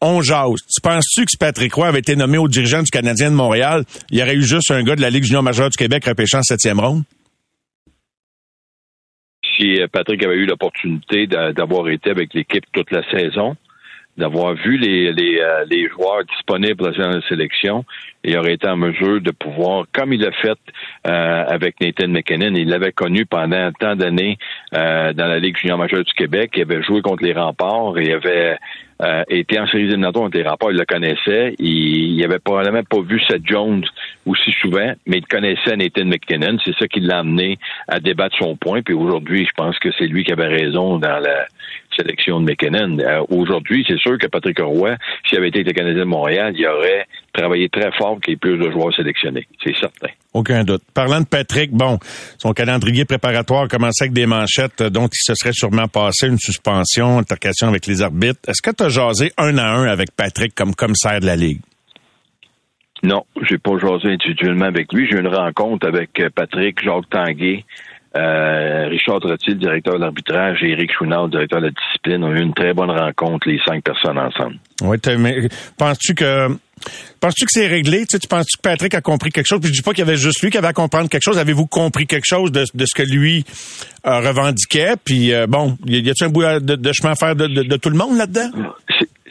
[0.01, 0.61] On jase.
[0.73, 3.85] Tu penses-tu que si Patrick Roy avait été nommé au dirigeant du Canadien de Montréal,
[4.11, 6.43] il y aurait eu juste un gars de la Ligue junior majeure du Québec repêchant
[6.43, 7.05] septième ronde?
[9.65, 13.57] Si Patrick avait eu l'opportunité d'avoir été avec l'équipe toute la saison,
[14.17, 17.85] d'avoir vu les, les, euh, les, joueurs disponibles dans la sélection,
[18.23, 20.59] il aurait été en mesure de pouvoir, comme il l'a fait
[21.07, 24.39] euh, avec Nathan McKinnon, il l'avait connu pendant tant d'années
[24.75, 28.13] euh, dans la Ligue junior majeure du Québec, il avait joué contre les remparts, il
[28.13, 28.57] avait
[29.29, 31.55] était en séries éliminatoires contre les rapports, il le connaissait.
[31.59, 33.85] Il, il avait probablement pas vu Seth Jones
[34.25, 36.57] aussi souvent, mais il connaissait Nathan McKinnon.
[36.65, 37.59] C'est ça qui l'a amené
[37.89, 38.81] à débattre son point.
[38.83, 41.45] Puis aujourd'hui, je pense que c'est lui qui avait raison dans la
[41.97, 42.99] sélection de McKinnon.
[42.99, 44.97] Euh, aujourd'hui, c'est sûr que Patrick Roy,
[45.29, 48.39] s'il avait été le Canadien de Montréal, il aurait travaillé très fort qu'il y ait
[48.39, 49.47] plus de joueurs sélectionnés.
[49.63, 50.09] C'est certain.
[50.33, 50.83] Aucun doute.
[50.95, 51.99] Parlant de Patrick, bon,
[52.39, 57.19] son calendrier préparatoire commençait avec des manchettes dont il se serait sûrement passé une suspension,
[57.19, 58.41] altercation avec les arbitres.
[58.49, 61.61] Est-ce que tu as jasé un à un avec Patrick comme commissaire de la Ligue?
[63.05, 65.07] Non, j'ai pas jasé individuellement avec lui.
[65.07, 67.65] J'ai eu une rencontre avec euh, Patrick, Jacques Tanguay,
[68.17, 72.43] euh, Richard Trottier, directeur de l'arbitrage, et Éric Chouinard, directeur de la discipline, ont eu
[72.43, 74.57] une très bonne rencontre, les cinq personnes ensemble.
[74.83, 76.49] Oui, mais penses-tu que
[77.21, 78.05] Penses-tu que c'est réglé?
[78.07, 79.61] Tu, penses-tu que Patrick a compris quelque chose?
[79.61, 81.39] Puis je dis pas qu'il y avait juste lui qui avait à comprendre quelque chose.
[81.39, 83.45] Avez-vous compris quelque chose de, ce que lui
[84.07, 84.95] euh, revendiquait?
[85.03, 88.19] Puis euh, bon, y a-t-il un bout de, chemin à faire de, tout le monde
[88.19, 88.51] là-dedans?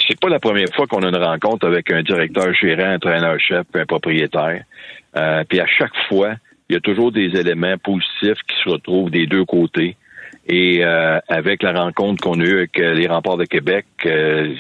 [0.07, 3.65] C'est pas la première fois qu'on a une rencontre avec un directeur gérant, un entraîneur-chef,
[3.73, 4.63] un propriétaire.
[5.15, 6.33] Euh, puis à chaque fois,
[6.69, 9.95] il y a toujours des éléments positifs qui se retrouvent des deux côtés.
[10.47, 14.53] Et euh, avec la rencontre qu'on a eue avec euh, les remparts de Québec, euh,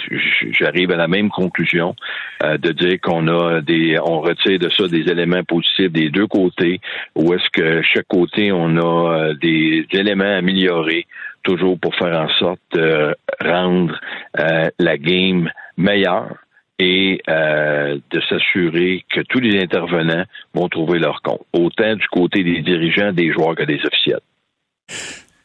[0.51, 1.95] j'arrive à la même conclusion
[2.41, 6.79] de dire qu'on a des, on retire de ça des éléments positifs des deux côtés,
[7.15, 11.05] ou est-ce que chaque côté on a des éléments améliorés
[11.43, 13.99] toujours pour faire en sorte de rendre
[14.77, 16.42] la game meilleure
[16.79, 22.61] et de s'assurer que tous les intervenants vont trouver leur compte, autant du côté des
[22.61, 24.21] dirigeants, des joueurs que des officiels.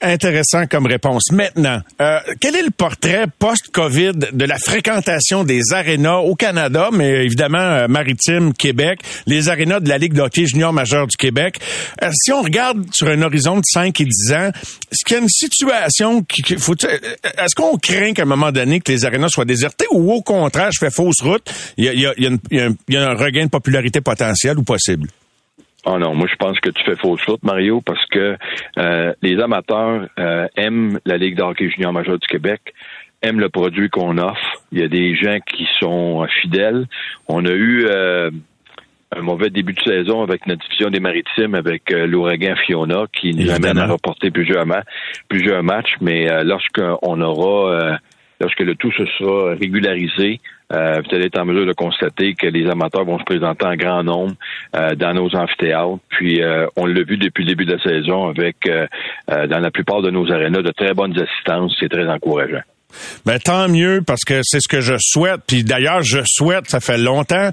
[0.00, 1.32] Intéressant comme réponse.
[1.32, 7.24] Maintenant, euh, quel est le portrait post-COVID de la fréquentation des arénas au Canada, mais
[7.24, 11.58] évidemment euh, maritime, Québec, les arénas de la Ligue d'hockey junior majeur du Québec?
[12.00, 14.50] Euh, si on regarde sur un horizon de 5 et 10 ans,
[14.92, 18.78] est-ce qu'il y a une situation qui, faut, est-ce qu'on craint qu'à un moment donné
[18.78, 22.14] que les arénas soient désertés ou au contraire, je fais fausse route, il y a,
[22.16, 22.38] il
[22.88, 25.08] y a un regain de popularité potentiel ou possible?
[25.86, 28.36] Oh non, moi je pense que tu fais fausse route, Mario, parce que
[28.78, 32.74] euh, les amateurs euh, aiment la Ligue d'hockey junior majeur du Québec,
[33.22, 34.62] aiment le produit qu'on offre.
[34.72, 36.86] Il y a des gens qui sont fidèles.
[37.28, 38.30] On a eu euh,
[39.16, 43.50] un mauvais début de saison avec notre division des maritimes, avec l'ouragan Fiona, qui nous
[43.50, 44.66] amène à reporter plusieurs,
[45.28, 47.98] plusieurs matchs, mais lorsqu'on aura
[48.40, 50.40] lorsque le tout se sera régularisé,
[50.72, 53.74] euh, vous allez être en mesure de constater que les amateurs vont se présenter en
[53.74, 54.34] grand nombre
[54.76, 55.98] euh, dans nos amphithéâtres.
[56.08, 58.68] Puis euh, on l'a vu depuis le début de la saison avec
[59.28, 61.74] dans la plupart de nos arénas de très bonnes assistances.
[61.78, 62.62] C'est très encourageant.
[63.24, 65.40] Ben tant mieux parce que c'est ce que je souhaite.
[65.46, 67.50] Puis d'ailleurs, je souhaite, ça fait longtemps.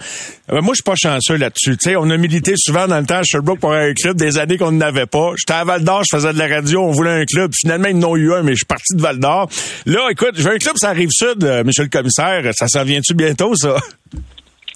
[0.51, 1.77] Euh, moi, je suis pas chanceux là-dessus.
[1.77, 4.57] Tu on a milité souvent dans le temps à Sherbrooke pour un club des années
[4.57, 5.31] qu'on n'avait pas.
[5.38, 7.51] J'étais à Val d'Or, je faisais de la radio, on voulait un club.
[7.55, 9.49] Finalement, ils n'ont eu un, mais je suis parti de Val d'Or.
[9.86, 12.43] Là, écoute, je veux un club, ça arrive sud, euh, monsieur le commissaire.
[12.53, 13.77] Ça s'en vient-tu bientôt, ça?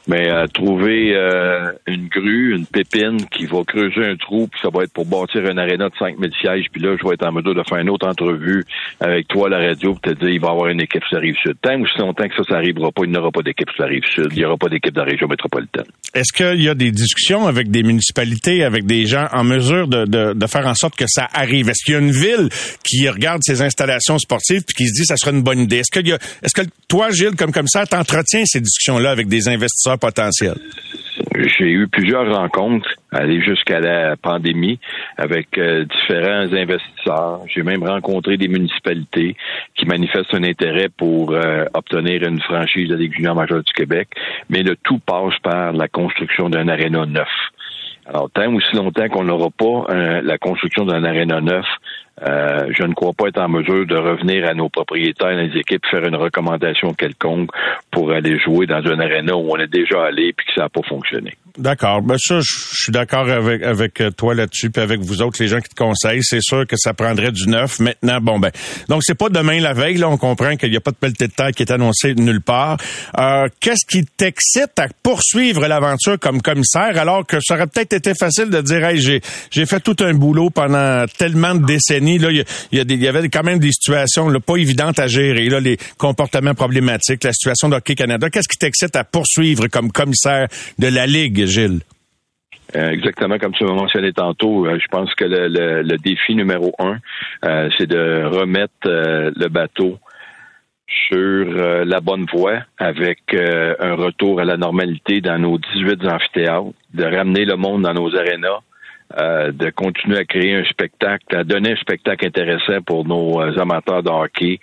[0.09, 4.69] Mais euh, trouver euh, une grue, une pépine qui va creuser un trou, puis ça
[4.73, 7.31] va être pour bâtir un aréna de 5000 sièges, puis là, je vais être en
[7.31, 8.65] mesure de faire une autre entrevue
[8.99, 11.17] avec toi à la radio pour te dire il va y avoir une équipe sur
[11.17, 11.57] la Rive-Sud.
[11.61, 13.83] Tant ou si longtemps que ça, ça n'arrivera pas, il n'y aura pas d'équipe sur
[13.83, 15.85] la Rive-Sud, il n'y aura pas d'équipe de la région métropolitaine.
[16.15, 20.05] Est-ce qu'il y a des discussions avec des municipalités, avec des gens en mesure de,
[20.05, 21.69] de, de faire en sorte que ça arrive?
[21.69, 22.49] Est-ce qu'il y a une ville
[22.83, 25.77] qui regarde ces installations sportives puis qui se dit ça serait une bonne idée?
[25.77, 29.98] Est-ce que, est-ce que toi, Gilles, comme comme ça, t'entretiens ces discussions-là avec des investisseurs
[29.99, 30.55] potentiel?
[31.35, 34.79] J'ai eu plusieurs rencontres, aller jusqu'à la pandémie,
[35.17, 37.41] avec euh, différents investisseurs.
[37.47, 39.35] J'ai même rencontré des municipalités
[39.75, 43.73] qui manifestent un intérêt pour euh, obtenir une franchise de la Ligue junior majeure du
[43.73, 44.09] Québec,
[44.49, 47.29] mais le tout passe par la construction d'un aréna neuf.
[48.05, 51.65] Alors, tant aussi longtemps qu'on n'aura pas euh, la construction d'un aréna neuf,
[52.27, 55.85] euh, je ne crois pas être en mesure de revenir à nos propriétaires, les équipes,
[55.89, 57.49] faire une recommandation quelconque
[57.91, 60.69] pour aller jouer dans un aréna où on est déjà allé puis que ça n'a
[60.69, 61.33] pas fonctionné.
[61.57, 62.01] D'accord.
[62.01, 65.59] Ben ça, je suis d'accord avec avec toi là-dessus, puis avec vous autres, les gens
[65.59, 66.23] qui te conseillent.
[66.23, 67.79] C'est sûr que ça prendrait du neuf.
[67.79, 68.51] Maintenant, bon ben,
[68.87, 69.97] donc c'est pas demain la veille.
[69.97, 72.41] Là, on comprend qu'il n'y a pas de pelleté de terre qui est annoncé nulle
[72.41, 72.77] part.
[73.17, 78.13] Euh, Qu'est-ce qui t'excite à poursuivre l'aventure comme commissaire, alors que ça aurait peut-être été
[78.13, 82.08] facile de dire, hey, j'ai fait tout un boulot pendant tellement de décennies.
[82.15, 85.49] Il y, avait quand même des situations pas évidentes à gérer.
[85.61, 88.29] Les comportements problématiques, la situation d'Hockey Canada.
[88.29, 90.47] Qu'est-ce qui t'excite à poursuivre comme commissaire
[90.77, 91.45] de la ligue?
[91.45, 91.79] Gilles?
[92.75, 96.97] Euh, exactement comme tu m'as mentionné tantôt, euh, je pense que le, défi numéro un,
[97.43, 99.97] euh, c'est de remettre le bateau
[101.07, 101.45] sur
[101.85, 107.45] la bonne voie avec un retour à la normalité dans nos 18 amphithéâtres, de ramener
[107.45, 108.59] le monde dans nos arénas,
[109.17, 114.09] de continuer à créer un spectacle, à donner un spectacle intéressant pour nos amateurs de
[114.09, 114.59] hockey,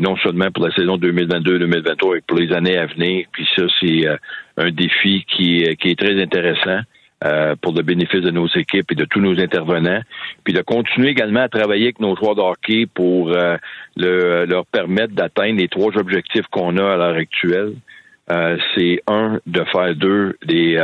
[0.00, 3.26] non seulement pour la saison 2022-2023, mais pour les années à venir.
[3.32, 4.06] Puis ça, c'est
[4.56, 6.80] un défi qui, qui est très intéressant.
[7.24, 10.02] Euh, pour le bénéfice de nos équipes et de tous nos intervenants,
[10.44, 13.56] puis de continuer également à travailler avec nos joueurs de hockey pour euh,
[13.96, 17.72] leur permettre d'atteindre les trois objectifs qu'on a à l'heure actuelle.
[18.30, 20.76] Euh, c'est un, de faire d'eux des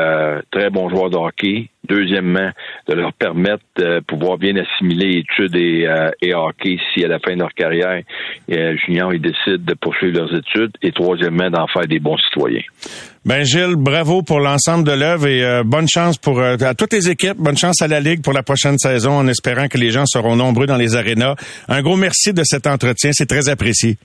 [0.51, 1.69] très bons joueurs de hockey.
[1.89, 2.51] Deuxièmement,
[2.87, 5.89] de leur permettre de pouvoir bien assimiler études et,
[6.23, 8.03] et hockey si à la fin de leur carrière,
[8.87, 10.71] junior, ils décident de poursuivre leurs études.
[10.83, 12.63] Et troisièmement, d'en faire des bons citoyens.
[13.25, 16.93] Ben Gilles, bravo pour l'ensemble de l'œuvre et euh, bonne chance pour euh, à toutes
[16.93, 19.91] les équipes, bonne chance à la Ligue pour la prochaine saison en espérant que les
[19.93, 21.37] gens seront nombreux dans les arénas.
[21.69, 23.97] Un gros merci de cet entretien, c'est très apprécié.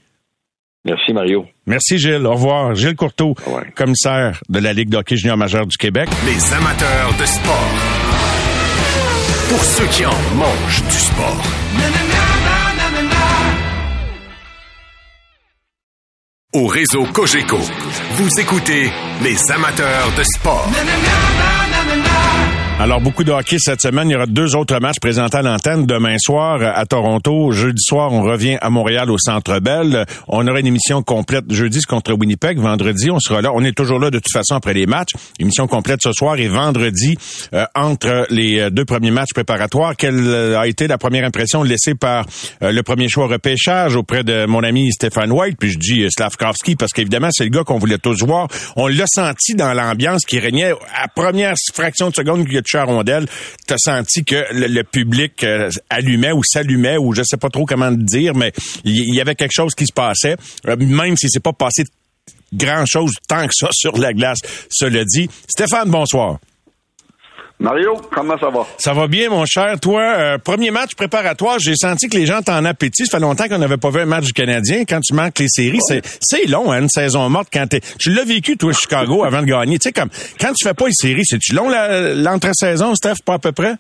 [0.85, 1.45] Merci Mario.
[1.65, 2.75] Merci Gilles, au revoir.
[2.75, 3.35] Gilles Courteau,
[3.75, 6.09] commissaire de la Ligue d'hockey junior majeur du Québec.
[6.25, 7.71] Les amateurs de sport.
[9.49, 11.43] Pour ceux qui en mangent du sport.
[16.57, 17.59] au réseau Cogeco.
[18.13, 20.67] Vous écoutez les amateurs de sport.
[22.79, 24.07] Alors, beaucoup de hockey cette semaine.
[24.07, 25.87] Il y aura deux autres matchs présentés à l'antenne.
[25.87, 27.51] Demain soir à Toronto.
[27.51, 30.05] Jeudi soir, on revient à Montréal au Centre Bell.
[30.27, 32.59] On aura une émission complète jeudi contre Winnipeg.
[32.59, 33.49] Vendredi, on sera là.
[33.55, 35.13] On est toujours là de toute façon après les matchs.
[35.39, 37.17] Émission complète ce soir et vendredi
[37.55, 39.95] euh, entre les euh, deux premiers matchs préparatoires.
[39.95, 42.27] Quelle euh, a été la première impression laissée par
[42.61, 45.57] le premier choix repêchage auprès de mon ami Stéphane White?
[45.59, 48.47] Puis je dis Slavkovski parce qu'évidemment, c'est le gars qu'on voulait tous voir.
[48.75, 52.45] On l'a senti dans l'ambiance qui régnait à première fraction de seconde
[52.75, 53.25] à rondelle.
[53.65, 55.45] T'as senti que le, public
[55.89, 58.51] allumait ou s'allumait ou je sais pas trop comment le dire, mais
[58.83, 60.35] il y, avait quelque chose qui se passait,
[60.77, 61.83] même si c'est pas passé
[62.53, 64.39] grand-chose tant que ça sur la glace,
[64.69, 65.29] cela dit.
[65.47, 66.39] Stéphane, bonsoir.
[67.59, 68.67] Mario, comment ça va?
[68.77, 69.79] Ça va bien, mon cher.
[69.79, 73.07] Toi, euh, premier match préparatoire, j'ai senti que les gens t'en appétit.
[73.07, 74.83] Ça fait longtemps qu'on n'avait pas vu un match du Canadien.
[74.87, 75.79] Quand tu manques les séries,
[76.21, 77.47] c'est long, hein, une saison morte.
[77.51, 79.79] Quand tu l'as vécu, toi, Chicago, avant de gagner.
[79.79, 83.39] Tu sais, comme quand tu fais pas les séries, c'est-tu long l'entre-saison, Steph, pas à
[83.39, 83.73] peu près?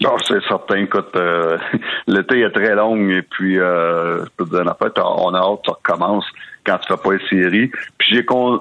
[0.00, 0.78] Non, c'est certain.
[0.78, 1.58] Écoute, euh,
[2.08, 5.38] l'été est très long et puis, euh, je peux te dire, en fait, on a
[5.38, 6.24] hâte ça recommence
[6.66, 7.70] quand tu fais pas les séries.
[7.98, 8.16] Puis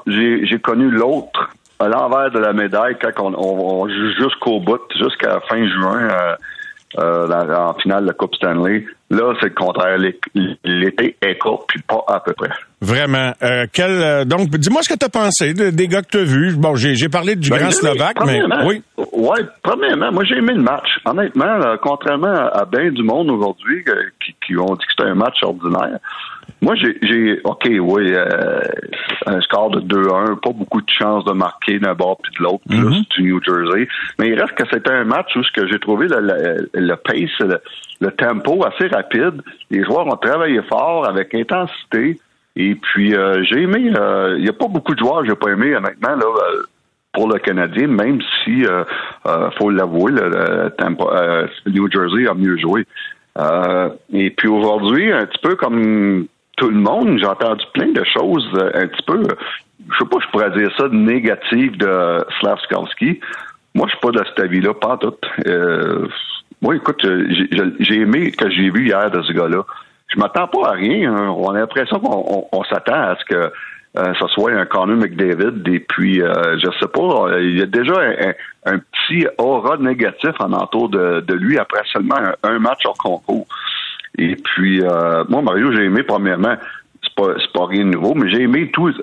[0.07, 1.49] j'ai, j'ai connu l'autre
[1.81, 6.09] à l'envers de la médaille quand on, on, joue jusqu'au bout, jusqu'à fin juin.
[6.09, 6.35] Euh,
[6.99, 8.85] euh, en finale de la Coupe Stanley.
[9.11, 9.97] Là, c'est le contraire.
[10.63, 12.49] L'été est court, puis pas à peu près.
[12.79, 13.33] Vraiment.
[13.43, 16.55] Euh, quel, donc, dis-moi ce que tu as pensé des gars que tu as vus.
[16.55, 18.81] Bon, j'ai parlé du ben, Grand Slovaque, mais oui.
[19.11, 20.87] Oui, premièrement, moi j'ai aimé le match.
[21.05, 23.83] Honnêtement, contrairement à, bien du monde aujourd'hui
[24.23, 25.99] qui, qui, ont dit que c'était un match ordinaire,
[26.61, 28.61] Moi, j'ai, OK, oui, euh,
[29.25, 32.63] un score de 2-1, pas beaucoup de chances de marquer d'un bord puis de l'autre,
[32.67, 33.03] plus Mhm.
[33.15, 33.87] du New Jersey.
[34.19, 36.95] Mais il reste que c'était un match où ce que j'ai trouvé le, le, le
[36.95, 37.59] pace, le,
[38.01, 39.41] le tempo assez rapide.
[39.69, 42.19] Les joueurs ont travaillé fort avec intensité.
[42.57, 45.35] Et puis, euh, j'ai aimé, euh, il n'y a pas beaucoup de joueurs que j'ai
[45.35, 46.63] pas aimé, honnêtement, là, euh,
[47.13, 48.83] pour le Canadien, même si, euh,
[49.25, 52.85] euh, faut l'avouer, le, le euh, New Jersey a mieux joué.
[53.37, 56.27] Euh, et puis aujourd'hui, un petit peu comme
[56.57, 59.35] tout le monde, j'ai entendu plein de choses euh, un petit peu, euh,
[59.89, 63.19] je sais pas, je pourrais dire ça, négatives de Slavskovski.
[63.75, 65.15] Moi, je suis pas de cet avis-là, pas en tout.
[66.61, 67.27] Moi, écoute, euh,
[67.79, 69.63] j'ai aimé ce que j'ai vu hier de ce gars-là.
[70.07, 71.13] Je m'attends pas à rien.
[71.13, 71.29] hein.
[71.35, 73.51] On a l'impression qu'on on- on s'attend à ce que
[73.97, 75.67] euh, ce soit un Connor McDavid.
[75.67, 77.93] Et puis, euh, je sais pas, euh, il y a déjà
[78.65, 83.47] un, petit aura négatif en entour de, lui après seulement un, match hors concours.
[84.17, 86.55] Et puis, euh, moi, Mario, j'ai aimé, premièrement,
[87.03, 88.93] c'est pas, pas rien de nouveau, mais j'ai aimé tout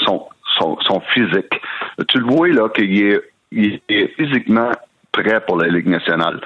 [0.00, 0.26] son,
[0.58, 1.60] son, physique.
[2.08, 3.20] Tu le vois, là, qu'il est,
[3.52, 4.70] il est physiquement
[5.12, 6.40] prêt pour la Ligue nationale.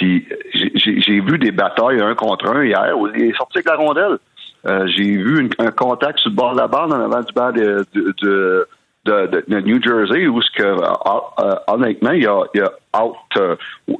[0.00, 4.18] J'ai- vu des batailles un contre un hier où il est sorti avec la rondelle.
[4.66, 7.52] Euh, j'ai vu un contact sur le bord de la barre en avant du banc
[7.52, 7.84] de,
[9.60, 10.76] New Jersey où ce que euh,
[11.40, 12.72] euh, honnêtement il a, il a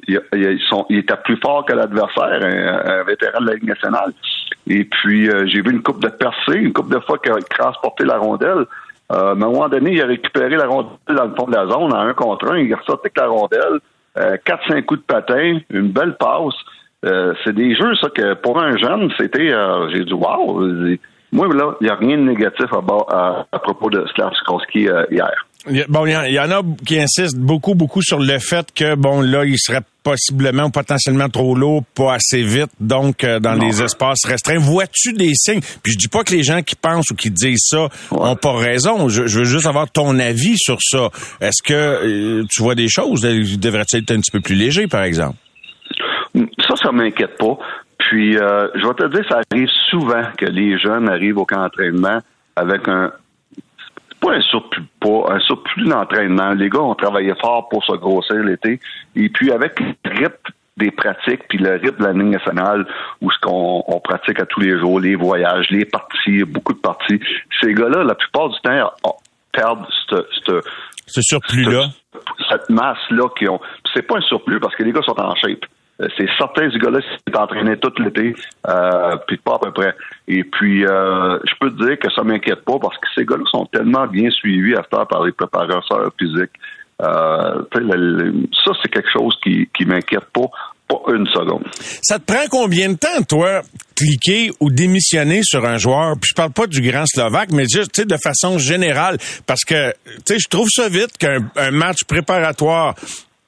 [0.09, 4.13] il, a- a- était plus fort que l'adversaire un, vétéran de la Ligue nationale.
[4.67, 8.05] Et puis j'ai vu une coupe de percée une coupe de fois qu'il a transporté
[8.05, 8.67] la rondelle.
[9.11, 11.67] Mais à un moment donné il a récupéré la rondelle dans le fond de la
[11.69, 12.59] zone en un contre un.
[12.59, 13.79] Il est ressorti avec la rondelle
[14.19, 16.55] euh, 4-5 coups de patin une belle passe
[17.05, 19.53] euh, c'est des jeux, ça, que pour un jeune, c'était.
[19.53, 20.61] euh, J'ai dit, wow!
[21.31, 24.89] Moi, là, il n'y a rien de négatif à, bas- à, à propos de Slavskovski
[24.89, 25.47] euh, hier.
[25.89, 28.67] Bon, il y, en- il y en a qui insistent beaucoup, beaucoup sur le fait
[28.75, 33.41] que, bon, là, il serait possiblement ou potentiellement trop lourd, pas assez vite, donc euh,
[33.41, 33.67] dans Non.
[33.67, 34.59] les espaces restreints.
[34.59, 35.61] Vois-tu des signes?
[35.83, 38.57] Puis je dis pas que les gens qui pensent ou qui disent ça ont pas
[38.57, 39.09] raison.
[39.09, 41.11] Je, je veux juste avoir ton avis sur ça.
[41.41, 43.23] Est-ce que euh, tu vois des choses?
[43.25, 45.37] Il devrait être un petit peu plus léger, par exemple?
[46.67, 47.59] Ça, ça m'inquiète pas.
[47.99, 51.61] Puis, euh, je vais te dire, ça arrive souvent que les jeunes arrivent au camp
[51.63, 52.21] d'entraînement
[52.57, 53.11] avec un.
[54.21, 56.53] Pas un surplus de poids, un surplus d'entraînement.
[56.53, 58.81] Les gars ont travaillé fort pour se grossir l'été.
[59.17, 62.87] Et puis, avec le rythme des pratiques, puis le rythme de la ligne nationale,
[63.21, 66.79] où ce qu'on on pratique à tous les jours, les voyages, les parties, beaucoup de
[66.79, 67.21] parties,
[67.61, 69.17] ces gars-là, la plupart du temps, oh,
[69.53, 70.65] perdent cette, cette,
[71.07, 71.89] Ce surplus-là?
[72.49, 73.61] cette masse-là qui ont.
[73.95, 75.65] C'est pas un surplus parce que les gars sont en shape.
[76.01, 78.35] Euh, C'est certains du gars-là s'est entraîné tout l'été,
[78.69, 79.95] euh, puis pas à peu près.
[80.27, 83.45] Et puis, euh, je peux te dire que ça m'inquiète pas parce que ces gars-là
[83.51, 85.83] sont tellement bien suivis à heure par les préparateurs
[86.19, 86.53] physiques.
[87.01, 87.63] Euh,
[88.65, 90.51] ça, c'est quelque chose qui, qui m'inquiète pas,
[90.89, 91.65] pas une seconde.
[92.03, 93.61] Ça te prend combien de temps, toi,
[93.95, 96.15] cliquer ou démissionner sur un joueur?
[96.21, 99.19] Puis je parle pas du grand Slovaque, mais juste, de façon générale.
[99.47, 99.93] Parce que,
[100.29, 102.95] je trouve ça vite qu'un un match préparatoire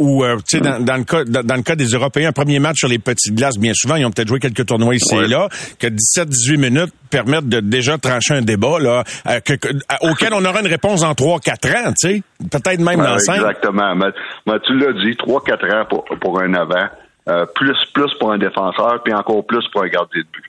[0.01, 2.33] ou, euh, tu sais, dans, dans le cas, dans, dans le cas des Européens, un
[2.33, 5.15] premier match sur les petites glaces, bien souvent, ils ont peut-être joué quelques tournois ici
[5.15, 5.27] Ouais.
[5.27, 5.49] et là,
[5.79, 10.33] que 17-18 minutes permettent de déjà trancher un débat, là, euh, que- que- à- auquel
[10.33, 12.23] on aura une réponse en 3-4 ans, tu sais.
[12.51, 13.35] Peut-être même dans Ouais, 5.
[13.37, 13.95] Exactement.
[13.95, 14.07] Mais,
[14.47, 16.89] mais tu l'as dit, 3-4 ans pour, pour un avant,
[17.29, 20.45] euh, plus plus pour un défenseur, puis encore plus pour un gardien de but.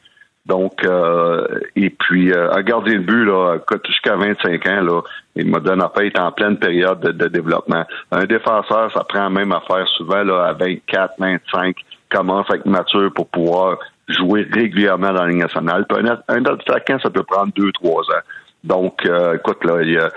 [0.46, 1.46] Donc, euh,
[1.76, 5.02] et puis, euh, un gardien de but, là, jusqu'à 25 ans, là,
[5.36, 7.86] donné à est en pleine période de, développement.
[8.12, 11.76] Un défenseur, ça prend même à faire souvent là, à 24, 25,
[12.10, 13.78] commence être mature pour pouvoir
[14.10, 15.86] jouer régulièrement dans la Ligue nationale?
[15.88, 18.22] Puis un, un attaquant, ça peut prendre 2-3 ans.
[18.64, 20.12] Donc, euh, écoute, là, il y a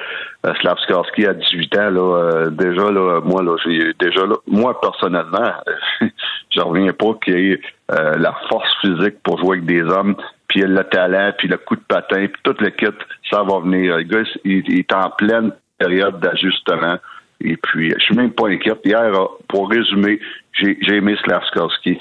[0.47, 4.79] euh, Slavskarski à 18 ans, là, euh, déjà, là, moi, là, j'ai déjà là, moi,
[4.81, 5.53] personnellement,
[6.51, 7.61] je reviens pas qu'il y ait
[7.91, 10.15] euh, la force physique pour jouer avec des hommes,
[10.49, 12.87] puis le talent, puis le coup de patin, puis tout le kit,
[13.31, 13.97] ça va venir.
[13.97, 16.97] Le gars, il, est en pleine période d'ajustement.
[17.41, 18.79] Et puis, je suis même pas inquiet.
[18.85, 20.21] Hier, euh, pour résumer,
[20.53, 21.99] j'ai aimé Slavskarski.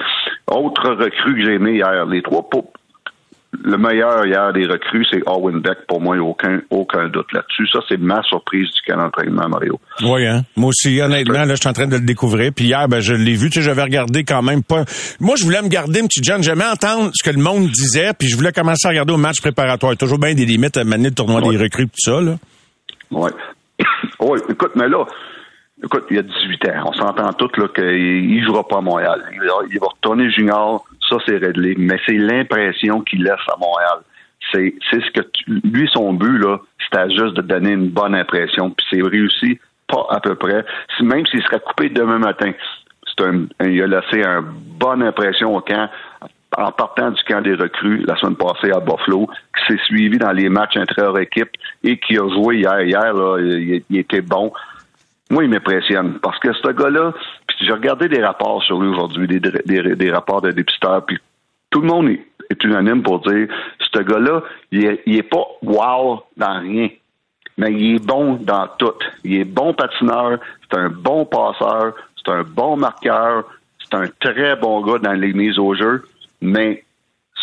[0.48, 2.48] Autre recrue que j'ai aimé hier, les trois
[3.64, 5.86] le meilleur hier des recrues, c'est Owen Beck.
[5.88, 7.68] Pour moi, il n'y a aucun, aucun doute là-dessus.
[7.72, 9.80] Ça, c'est ma surprise du camp d'entraînement, Mario.
[10.02, 10.42] Oui, hein.
[10.56, 12.52] Moi aussi, honnêtement, là, je suis en train de le découvrir.
[12.56, 13.50] Puis hier, ben, je l'ai vu.
[13.50, 14.86] Tu sais, j'avais regardé quand même pas.
[15.20, 16.42] Moi, je voulais me garder un petit John.
[16.42, 19.40] J'aimais entendre ce que le monde disait, puis je voulais commencer à regarder au match
[19.42, 19.96] préparatoire.
[19.98, 21.56] Toujours bien des limites à mener le tournoi Ouais.
[21.58, 22.38] des recrues, tout ça, là.
[23.12, 23.30] Oui.
[24.20, 25.06] oui, écoute, mais là,
[25.84, 26.84] écoute, il y a 18 ans.
[26.88, 29.24] On s'entend tous qu'il ne jouera pas à Montréal.
[29.72, 31.76] Il va, retourner junior, ça c'est réglé.
[31.78, 34.00] Mais c'est l'impression qu'il laisse à Montréal.
[34.52, 38.16] C'est, c'est ce que tu- lui, son but, là, c'était juste de donner une bonne
[38.16, 38.72] impression.
[38.72, 40.66] Puis c'est réussi pas à peu près.
[41.02, 42.52] Même s'il serait coupé demain matin,
[43.06, 44.42] c'est un, il a laissé une
[44.80, 45.90] bonne impression au camp
[46.58, 49.28] en partant du camp des recrues la semaine passée à Buffalo,
[49.58, 51.50] qui s'est suivi dans les matchs intra-équipe
[51.84, 52.82] et qui a joué hier.
[52.82, 54.52] Hier, là, il, était bon.
[55.34, 57.12] Moi, il m'impressionne parce que ce gars-là,
[57.60, 61.18] j'ai regardé des rapports sur lui aujourd'hui, des, des, des, rapports de dépisteurs, puis
[61.72, 63.48] tout le monde est, unanime pour dire
[63.80, 66.90] ce gars-là, il est, il est pas wow dans rien
[67.58, 68.94] mais il est bon dans tout.
[69.24, 73.46] Il est bon patineur, c'est un bon passeur, c'est un bon marqueur,
[73.84, 76.04] c'est un très bon gars dans les mises au jeu,
[76.42, 76.84] mais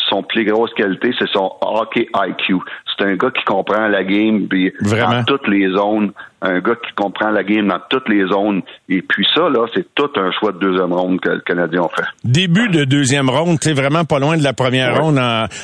[0.08, 2.56] son plus grosse qualité, c'est son hockey IQ.
[2.86, 6.12] C'est un gars qui comprend la game puis dans toutes les zones.
[6.42, 8.62] Un gars qui comprend la game dans toutes les zones.
[8.88, 11.88] Et puis ça, là, c'est tout un choix de deuxième ronde que le Canadien a
[11.88, 12.08] fait.
[12.24, 15.18] Début de deuxième ronde, tu vraiment pas loin de la première ronde.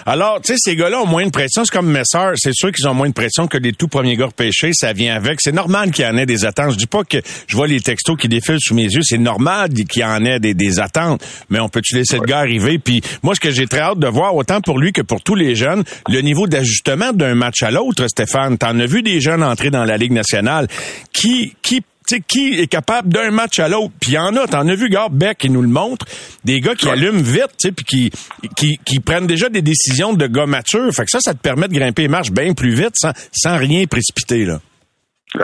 [0.05, 1.65] Alors, tu sais, ces gars-là ont moins de pression.
[1.65, 2.33] C'est comme Messer.
[2.35, 4.73] C'est sûr qu'ils ont moins de pression que les tout premiers gars pêchés.
[4.73, 5.41] Ça vient avec.
[5.41, 6.73] C'est normal qu'il y en ait des attentes.
[6.73, 9.03] Je dis pas que je vois les textos qui défilent sous mes yeux.
[9.03, 11.25] C'est normal qu'il y en ait des, attentes.
[11.49, 12.79] Mais on peut-tu laisser le gars arriver?
[12.79, 15.35] Puis moi, ce que j'ai très hâte de voir, autant pour lui que pour tous
[15.35, 18.59] les jeunes, le niveau d'ajustement d'un match à l'autre, Stéphane.
[18.59, 20.66] T'en as vu des jeunes entrer dans la Ligue nationale?
[21.13, 21.83] Qui, qui
[22.29, 23.93] qui est capable d'un match à l'autre?
[24.01, 26.07] Puis il y en a, t'en as vu, Gars Beck, qui nous le montre,
[26.45, 28.11] des gars qui allument vite, puis qui,
[28.57, 30.93] qui, qui prennent déjà des décisions de gars matures.
[30.93, 33.59] Fait que ça, ça te permet de grimper les marches bien plus vite sans, sans
[33.59, 34.61] rien précipiter, là.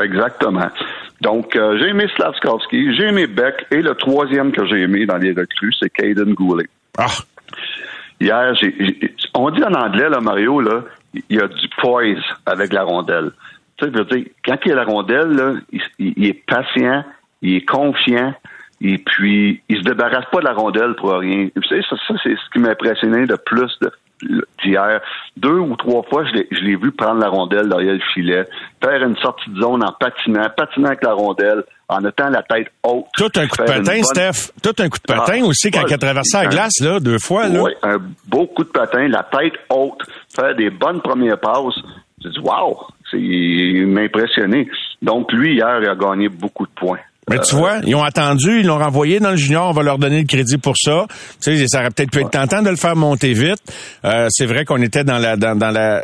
[0.02, 0.68] Exactement.
[1.20, 5.18] Donc, euh, j'ai aimé Slavskovski, j'ai aimé Beck, et le troisième que j'ai aimé dans
[5.18, 6.66] les recrues, c'est Caden Goulet.
[6.96, 7.06] Ah,
[8.20, 8.54] Hier,
[9.34, 13.32] on dit en anglais, là, Mario, là, il y a du poise avec la rondelle.
[13.82, 15.54] Tu sais, je veux dire, quand il y a la rondelle, là,
[15.98, 17.04] il, est patient,
[17.40, 18.32] il est confiant,
[18.80, 21.48] et puis il se débarrasse pas de la rondelle pour rien.
[21.56, 23.76] Vous savez, ça, ça c'est ce qui m'a impressionné de plus
[24.62, 25.00] d'hier.
[25.36, 28.44] Deux ou trois fois, je l'ai vu prendre la rondelle derrière le filet,
[28.82, 32.68] faire une sortie de zone en patinant, patinant avec la rondelle, en étant la tête
[32.84, 33.06] haute.
[33.16, 34.52] Tout un coup de patin, Steph.
[34.62, 37.18] Tout un coup de patin ah, aussi quand il a traversé la glace, là, deux
[37.18, 37.48] fois.
[37.48, 37.62] Là.
[37.62, 40.02] Oui, un beau coup de patin, la tête haute,
[40.34, 41.80] faire des bonnes premières passes.
[42.22, 42.78] J'ai dit, wow,
[43.14, 44.68] il m'a impressionné.
[45.00, 47.00] Donc, lui, hier, il a gagné beaucoup de points.
[47.30, 49.96] Mais tu vois, ils ont attendu, ils l'ont renvoyé dans le junior, on va leur
[49.96, 51.06] donner le crédit pour ça.
[51.40, 53.60] Tu sais, ça aurait peut-être pu être tentant de le faire monter vite.
[54.04, 56.02] Euh, c'est vrai qu'on était dans la dans, dans la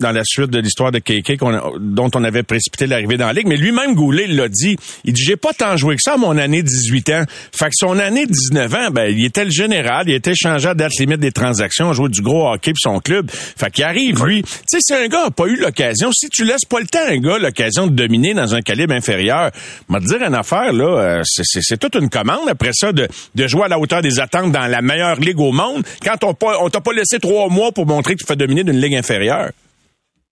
[0.00, 1.38] dans la suite de l'histoire de KK
[1.80, 3.46] dont on avait précipité l'arrivée dans la Ligue.
[3.46, 4.76] Mais lui-même, Goulet l'a dit.
[5.04, 7.24] Il dit, j'ai pas tant joué que ça à mon année 18 ans.
[7.54, 10.74] Fait que son année 19 ans, ben, il était le général, il était changé à
[10.74, 13.30] date limite des transactions, joué du gros hockey pour son club.
[13.30, 14.42] Fait qu'il arrive, lui.
[14.42, 17.04] Tu sais, si un gars n'a pas eu l'occasion, si tu laisses pas le temps
[17.06, 19.50] à un gars l'occasion de dominer dans un calibre inférieur,
[19.88, 23.64] m'a dire une affaire, là, euh, c'est toute une commande après ça de, de jouer
[23.64, 26.80] à la hauteur des attentes dans la meilleure ligue au monde quand on, on t'a
[26.80, 29.50] pas laissé trois mois pour montrer que tu fais dominer d'une ligue inférieure.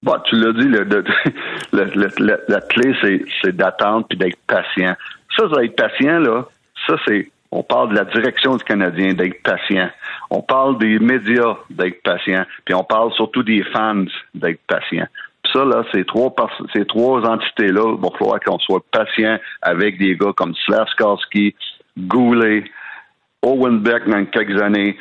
[0.02, 2.94] Bon, tu l'as dit, le, le, la clé,
[3.42, 4.94] c'est d'attendre puis d'être patient.
[5.36, 6.44] Ça, d'être patient, là,
[6.86, 7.30] ça, c'est.
[7.50, 9.88] On parle de la direction du Canadien, d'être patient.
[10.30, 12.44] On parle des médias, d'être patient.
[12.66, 15.06] Puis on parle surtout des fans, d'être patient.
[15.42, 16.34] Puis ça, là, ces trois,
[16.74, 21.54] ces trois entités-là, il va falloir qu'on soit patient avec des gars comme Slavskarski,
[21.96, 22.64] Goulet,
[23.42, 24.98] Owen Beck dans quelques années,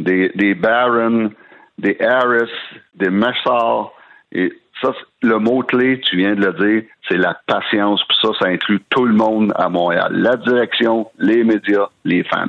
[0.00, 1.30] des, des Barron,
[1.78, 2.50] des Harris,
[2.96, 3.84] des Messal,
[4.34, 4.90] et ça,
[5.22, 8.02] le mot-clé, tu viens de le dire, c'est la patience.
[8.08, 10.10] Puis ça, ça inclut tout le monde à Montréal.
[10.12, 12.46] La direction, les médias, les fans.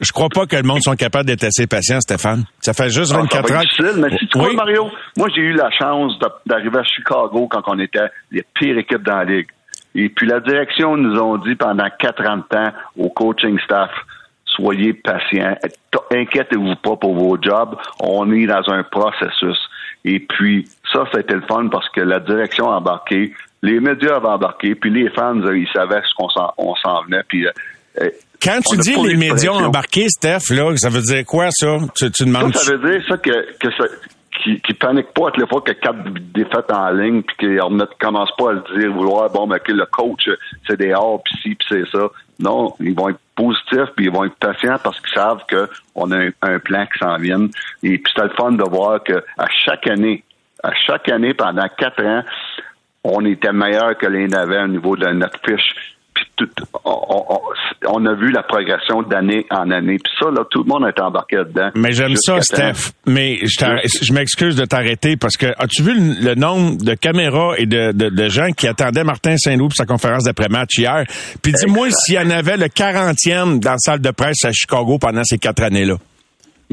[0.00, 2.44] Je crois pas que le monde soit capable d'être assez patient, Stéphane.
[2.60, 3.60] Ça fait juste 24 ah, ans.
[3.60, 4.56] difficile, mais si tu oui.
[4.56, 9.04] Mario, moi, j'ai eu la chance d'arriver à Chicago quand on était les pires équipes
[9.04, 9.46] dans la ligue.
[9.94, 13.90] Et puis la direction nous ont dit pendant quatre ans de temps au coaching staff,
[14.44, 15.56] soyez patients,
[16.10, 19.58] inquiétez-vous pas pour vos jobs, on est dans un processus.
[20.04, 23.32] Et puis, ça, ça a été le fun parce que la direction a embarqué,
[23.62, 27.22] les médias avaient embarqué, puis les fans, euh, ils savaient ce qu'on s'en venait.
[27.26, 27.50] Puis, euh,
[28.02, 28.10] euh,
[28.42, 31.78] quand tu dis les médias ont embarqué, Steph, là, ça veut dire quoi, ça?
[31.96, 32.54] Tu, demandes...
[32.54, 33.84] Ça, veut dire ça que, que ça,
[34.42, 36.02] qui, qui panique pas à les fois que quatre
[36.34, 39.72] défaites en ligne puis qu'ils ne commencent pas à le dire vouloir bon mais que
[39.72, 40.28] le coach
[40.66, 42.08] c'est des hors puis ci puis c'est ça.
[42.38, 46.26] Non ils vont être positifs puis ils vont être patients parce qu'ils savent qu'on a
[46.42, 47.46] un, plan qui s'en vient.
[47.82, 50.24] Et puis c'est le fun de voir que à chaque année
[50.62, 52.22] à chaque année pendant quatre ans
[53.04, 55.94] on était meilleur que les navets au niveau de notre fiche
[56.84, 59.98] on, a vu la progression d'année en année.
[60.02, 61.70] Puis ça, là, tout le monde est embarqué dedans.
[61.74, 62.92] Mais j'aime ça, Steph.
[63.06, 68.28] Mais je, m'excuse de t'arrêter parce que as-tu vu le, nombre de caméras et de,
[68.28, 71.04] gens qui attendaient Martin Saint-Loup pour sa conférence d'après-match hier?
[71.42, 74.98] Puis dis-moi s'il y en avait le 40e dans la salle de presse à Chicago
[74.98, 75.96] pendant ces quatre années-là.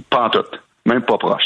[0.09, 0.45] Pas en tout.
[0.85, 1.43] Même pas proche.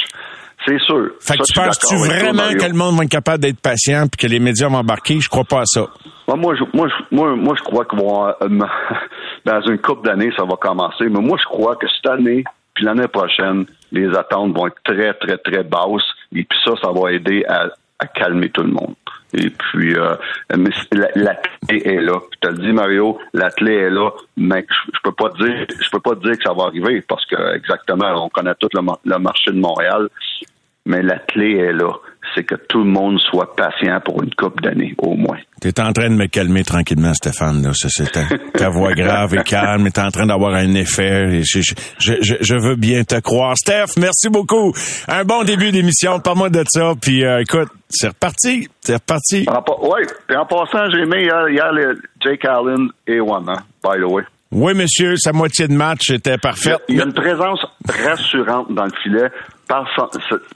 [0.65, 1.11] C'est sûr.
[1.19, 4.31] Fait que tu penses-tu vraiment que le monde va être capable d'être patient puis que
[4.31, 5.19] les médias vont embarquer?
[5.19, 5.87] Je crois pas à ça.
[6.27, 8.49] Moi, je, moi, moi, moi, je crois que euh,
[9.45, 11.05] dans une couple d'années, ça va commencer.
[11.09, 12.43] Mais moi, je crois que cette année,
[12.73, 16.03] Puis l'année prochaine, les attentes vont être très, très, très basses.
[16.33, 17.69] Et puis ça, ça va aider à,
[18.13, 18.95] calmer tout le monde.
[19.33, 20.15] Et puis, euh,
[20.55, 20.69] mais
[21.15, 21.35] la,
[21.67, 22.19] clé est là.
[22.33, 25.89] Je te le dis, Mario, la clé est là, mais je, peux pas dire, je
[25.89, 29.51] peux pas dire que ça va arriver parce que exactement, on connaît tout le marché
[29.51, 30.09] de Montréal,
[30.85, 31.91] mais la clé est là
[32.35, 35.37] c'est que tout le monde soit patient pour une coupe d'années, au moins.
[35.61, 37.63] Tu es en train de me calmer tranquillement, Stéphane.
[37.63, 37.71] Là.
[37.73, 38.11] C'est
[38.53, 41.41] ta, voix grave et calme est en train d'avoir un effet.
[41.43, 41.61] Je,
[41.99, 43.55] je, je, veux bien te croire.
[43.57, 44.73] Steph, merci beaucoup.
[45.07, 46.19] Un bon début d'émission.
[46.19, 46.91] Parle-moi de ça.
[47.01, 48.67] Puis euh, écoute, c'est reparti.
[48.81, 49.45] C'est reparti.
[49.81, 50.01] Oui.
[50.27, 54.05] Puis en passant, j'ai aimé hier, hier les Jake Allen et One, hein, by the
[54.05, 54.23] way.
[54.51, 56.79] Oui, monsieur, sa moitié de match était parfaite.
[56.87, 59.29] Il y a une présence rassurante dans le filet
[59.67, 59.87] par,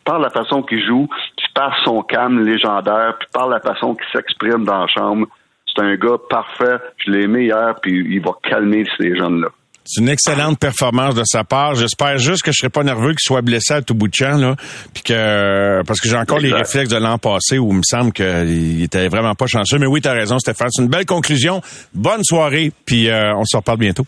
[0.06, 1.08] par la façon qu'il joue,
[1.38, 5.28] puis par son calme légendaire, puis par la façon qu'il s'exprime dans la chambre.
[5.68, 6.78] C'est un gars parfait.
[6.98, 9.50] Je l'ai aimé hier, puis il va calmer ces jeunes-là.
[9.86, 11.74] C'est une excellente performance de sa part.
[11.74, 14.38] J'espère juste que je serai pas nerveux qu'il soit blessé à tout bout de champ,
[14.38, 14.56] là,
[14.94, 18.12] puis que parce que j'ai encore les réflexes de l'an passé où il me semble
[18.12, 19.80] qu'il était vraiment pas chanceux.
[19.80, 20.68] Mais oui, tu as raison, Stéphane.
[20.70, 21.62] C'est une belle conclusion.
[21.94, 24.06] Bonne soirée, puis euh, on se reparle bientôt.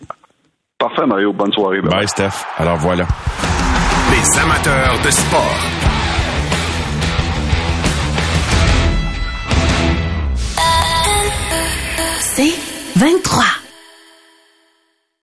[0.78, 1.34] Parfait, Mario.
[1.34, 1.82] Bonne soirée.
[1.82, 2.46] Bye, Steph.
[2.58, 3.08] Alors voilà.
[4.12, 5.58] Les amateurs de sport.
[12.36, 12.54] C'est
[12.98, 13.61] 23.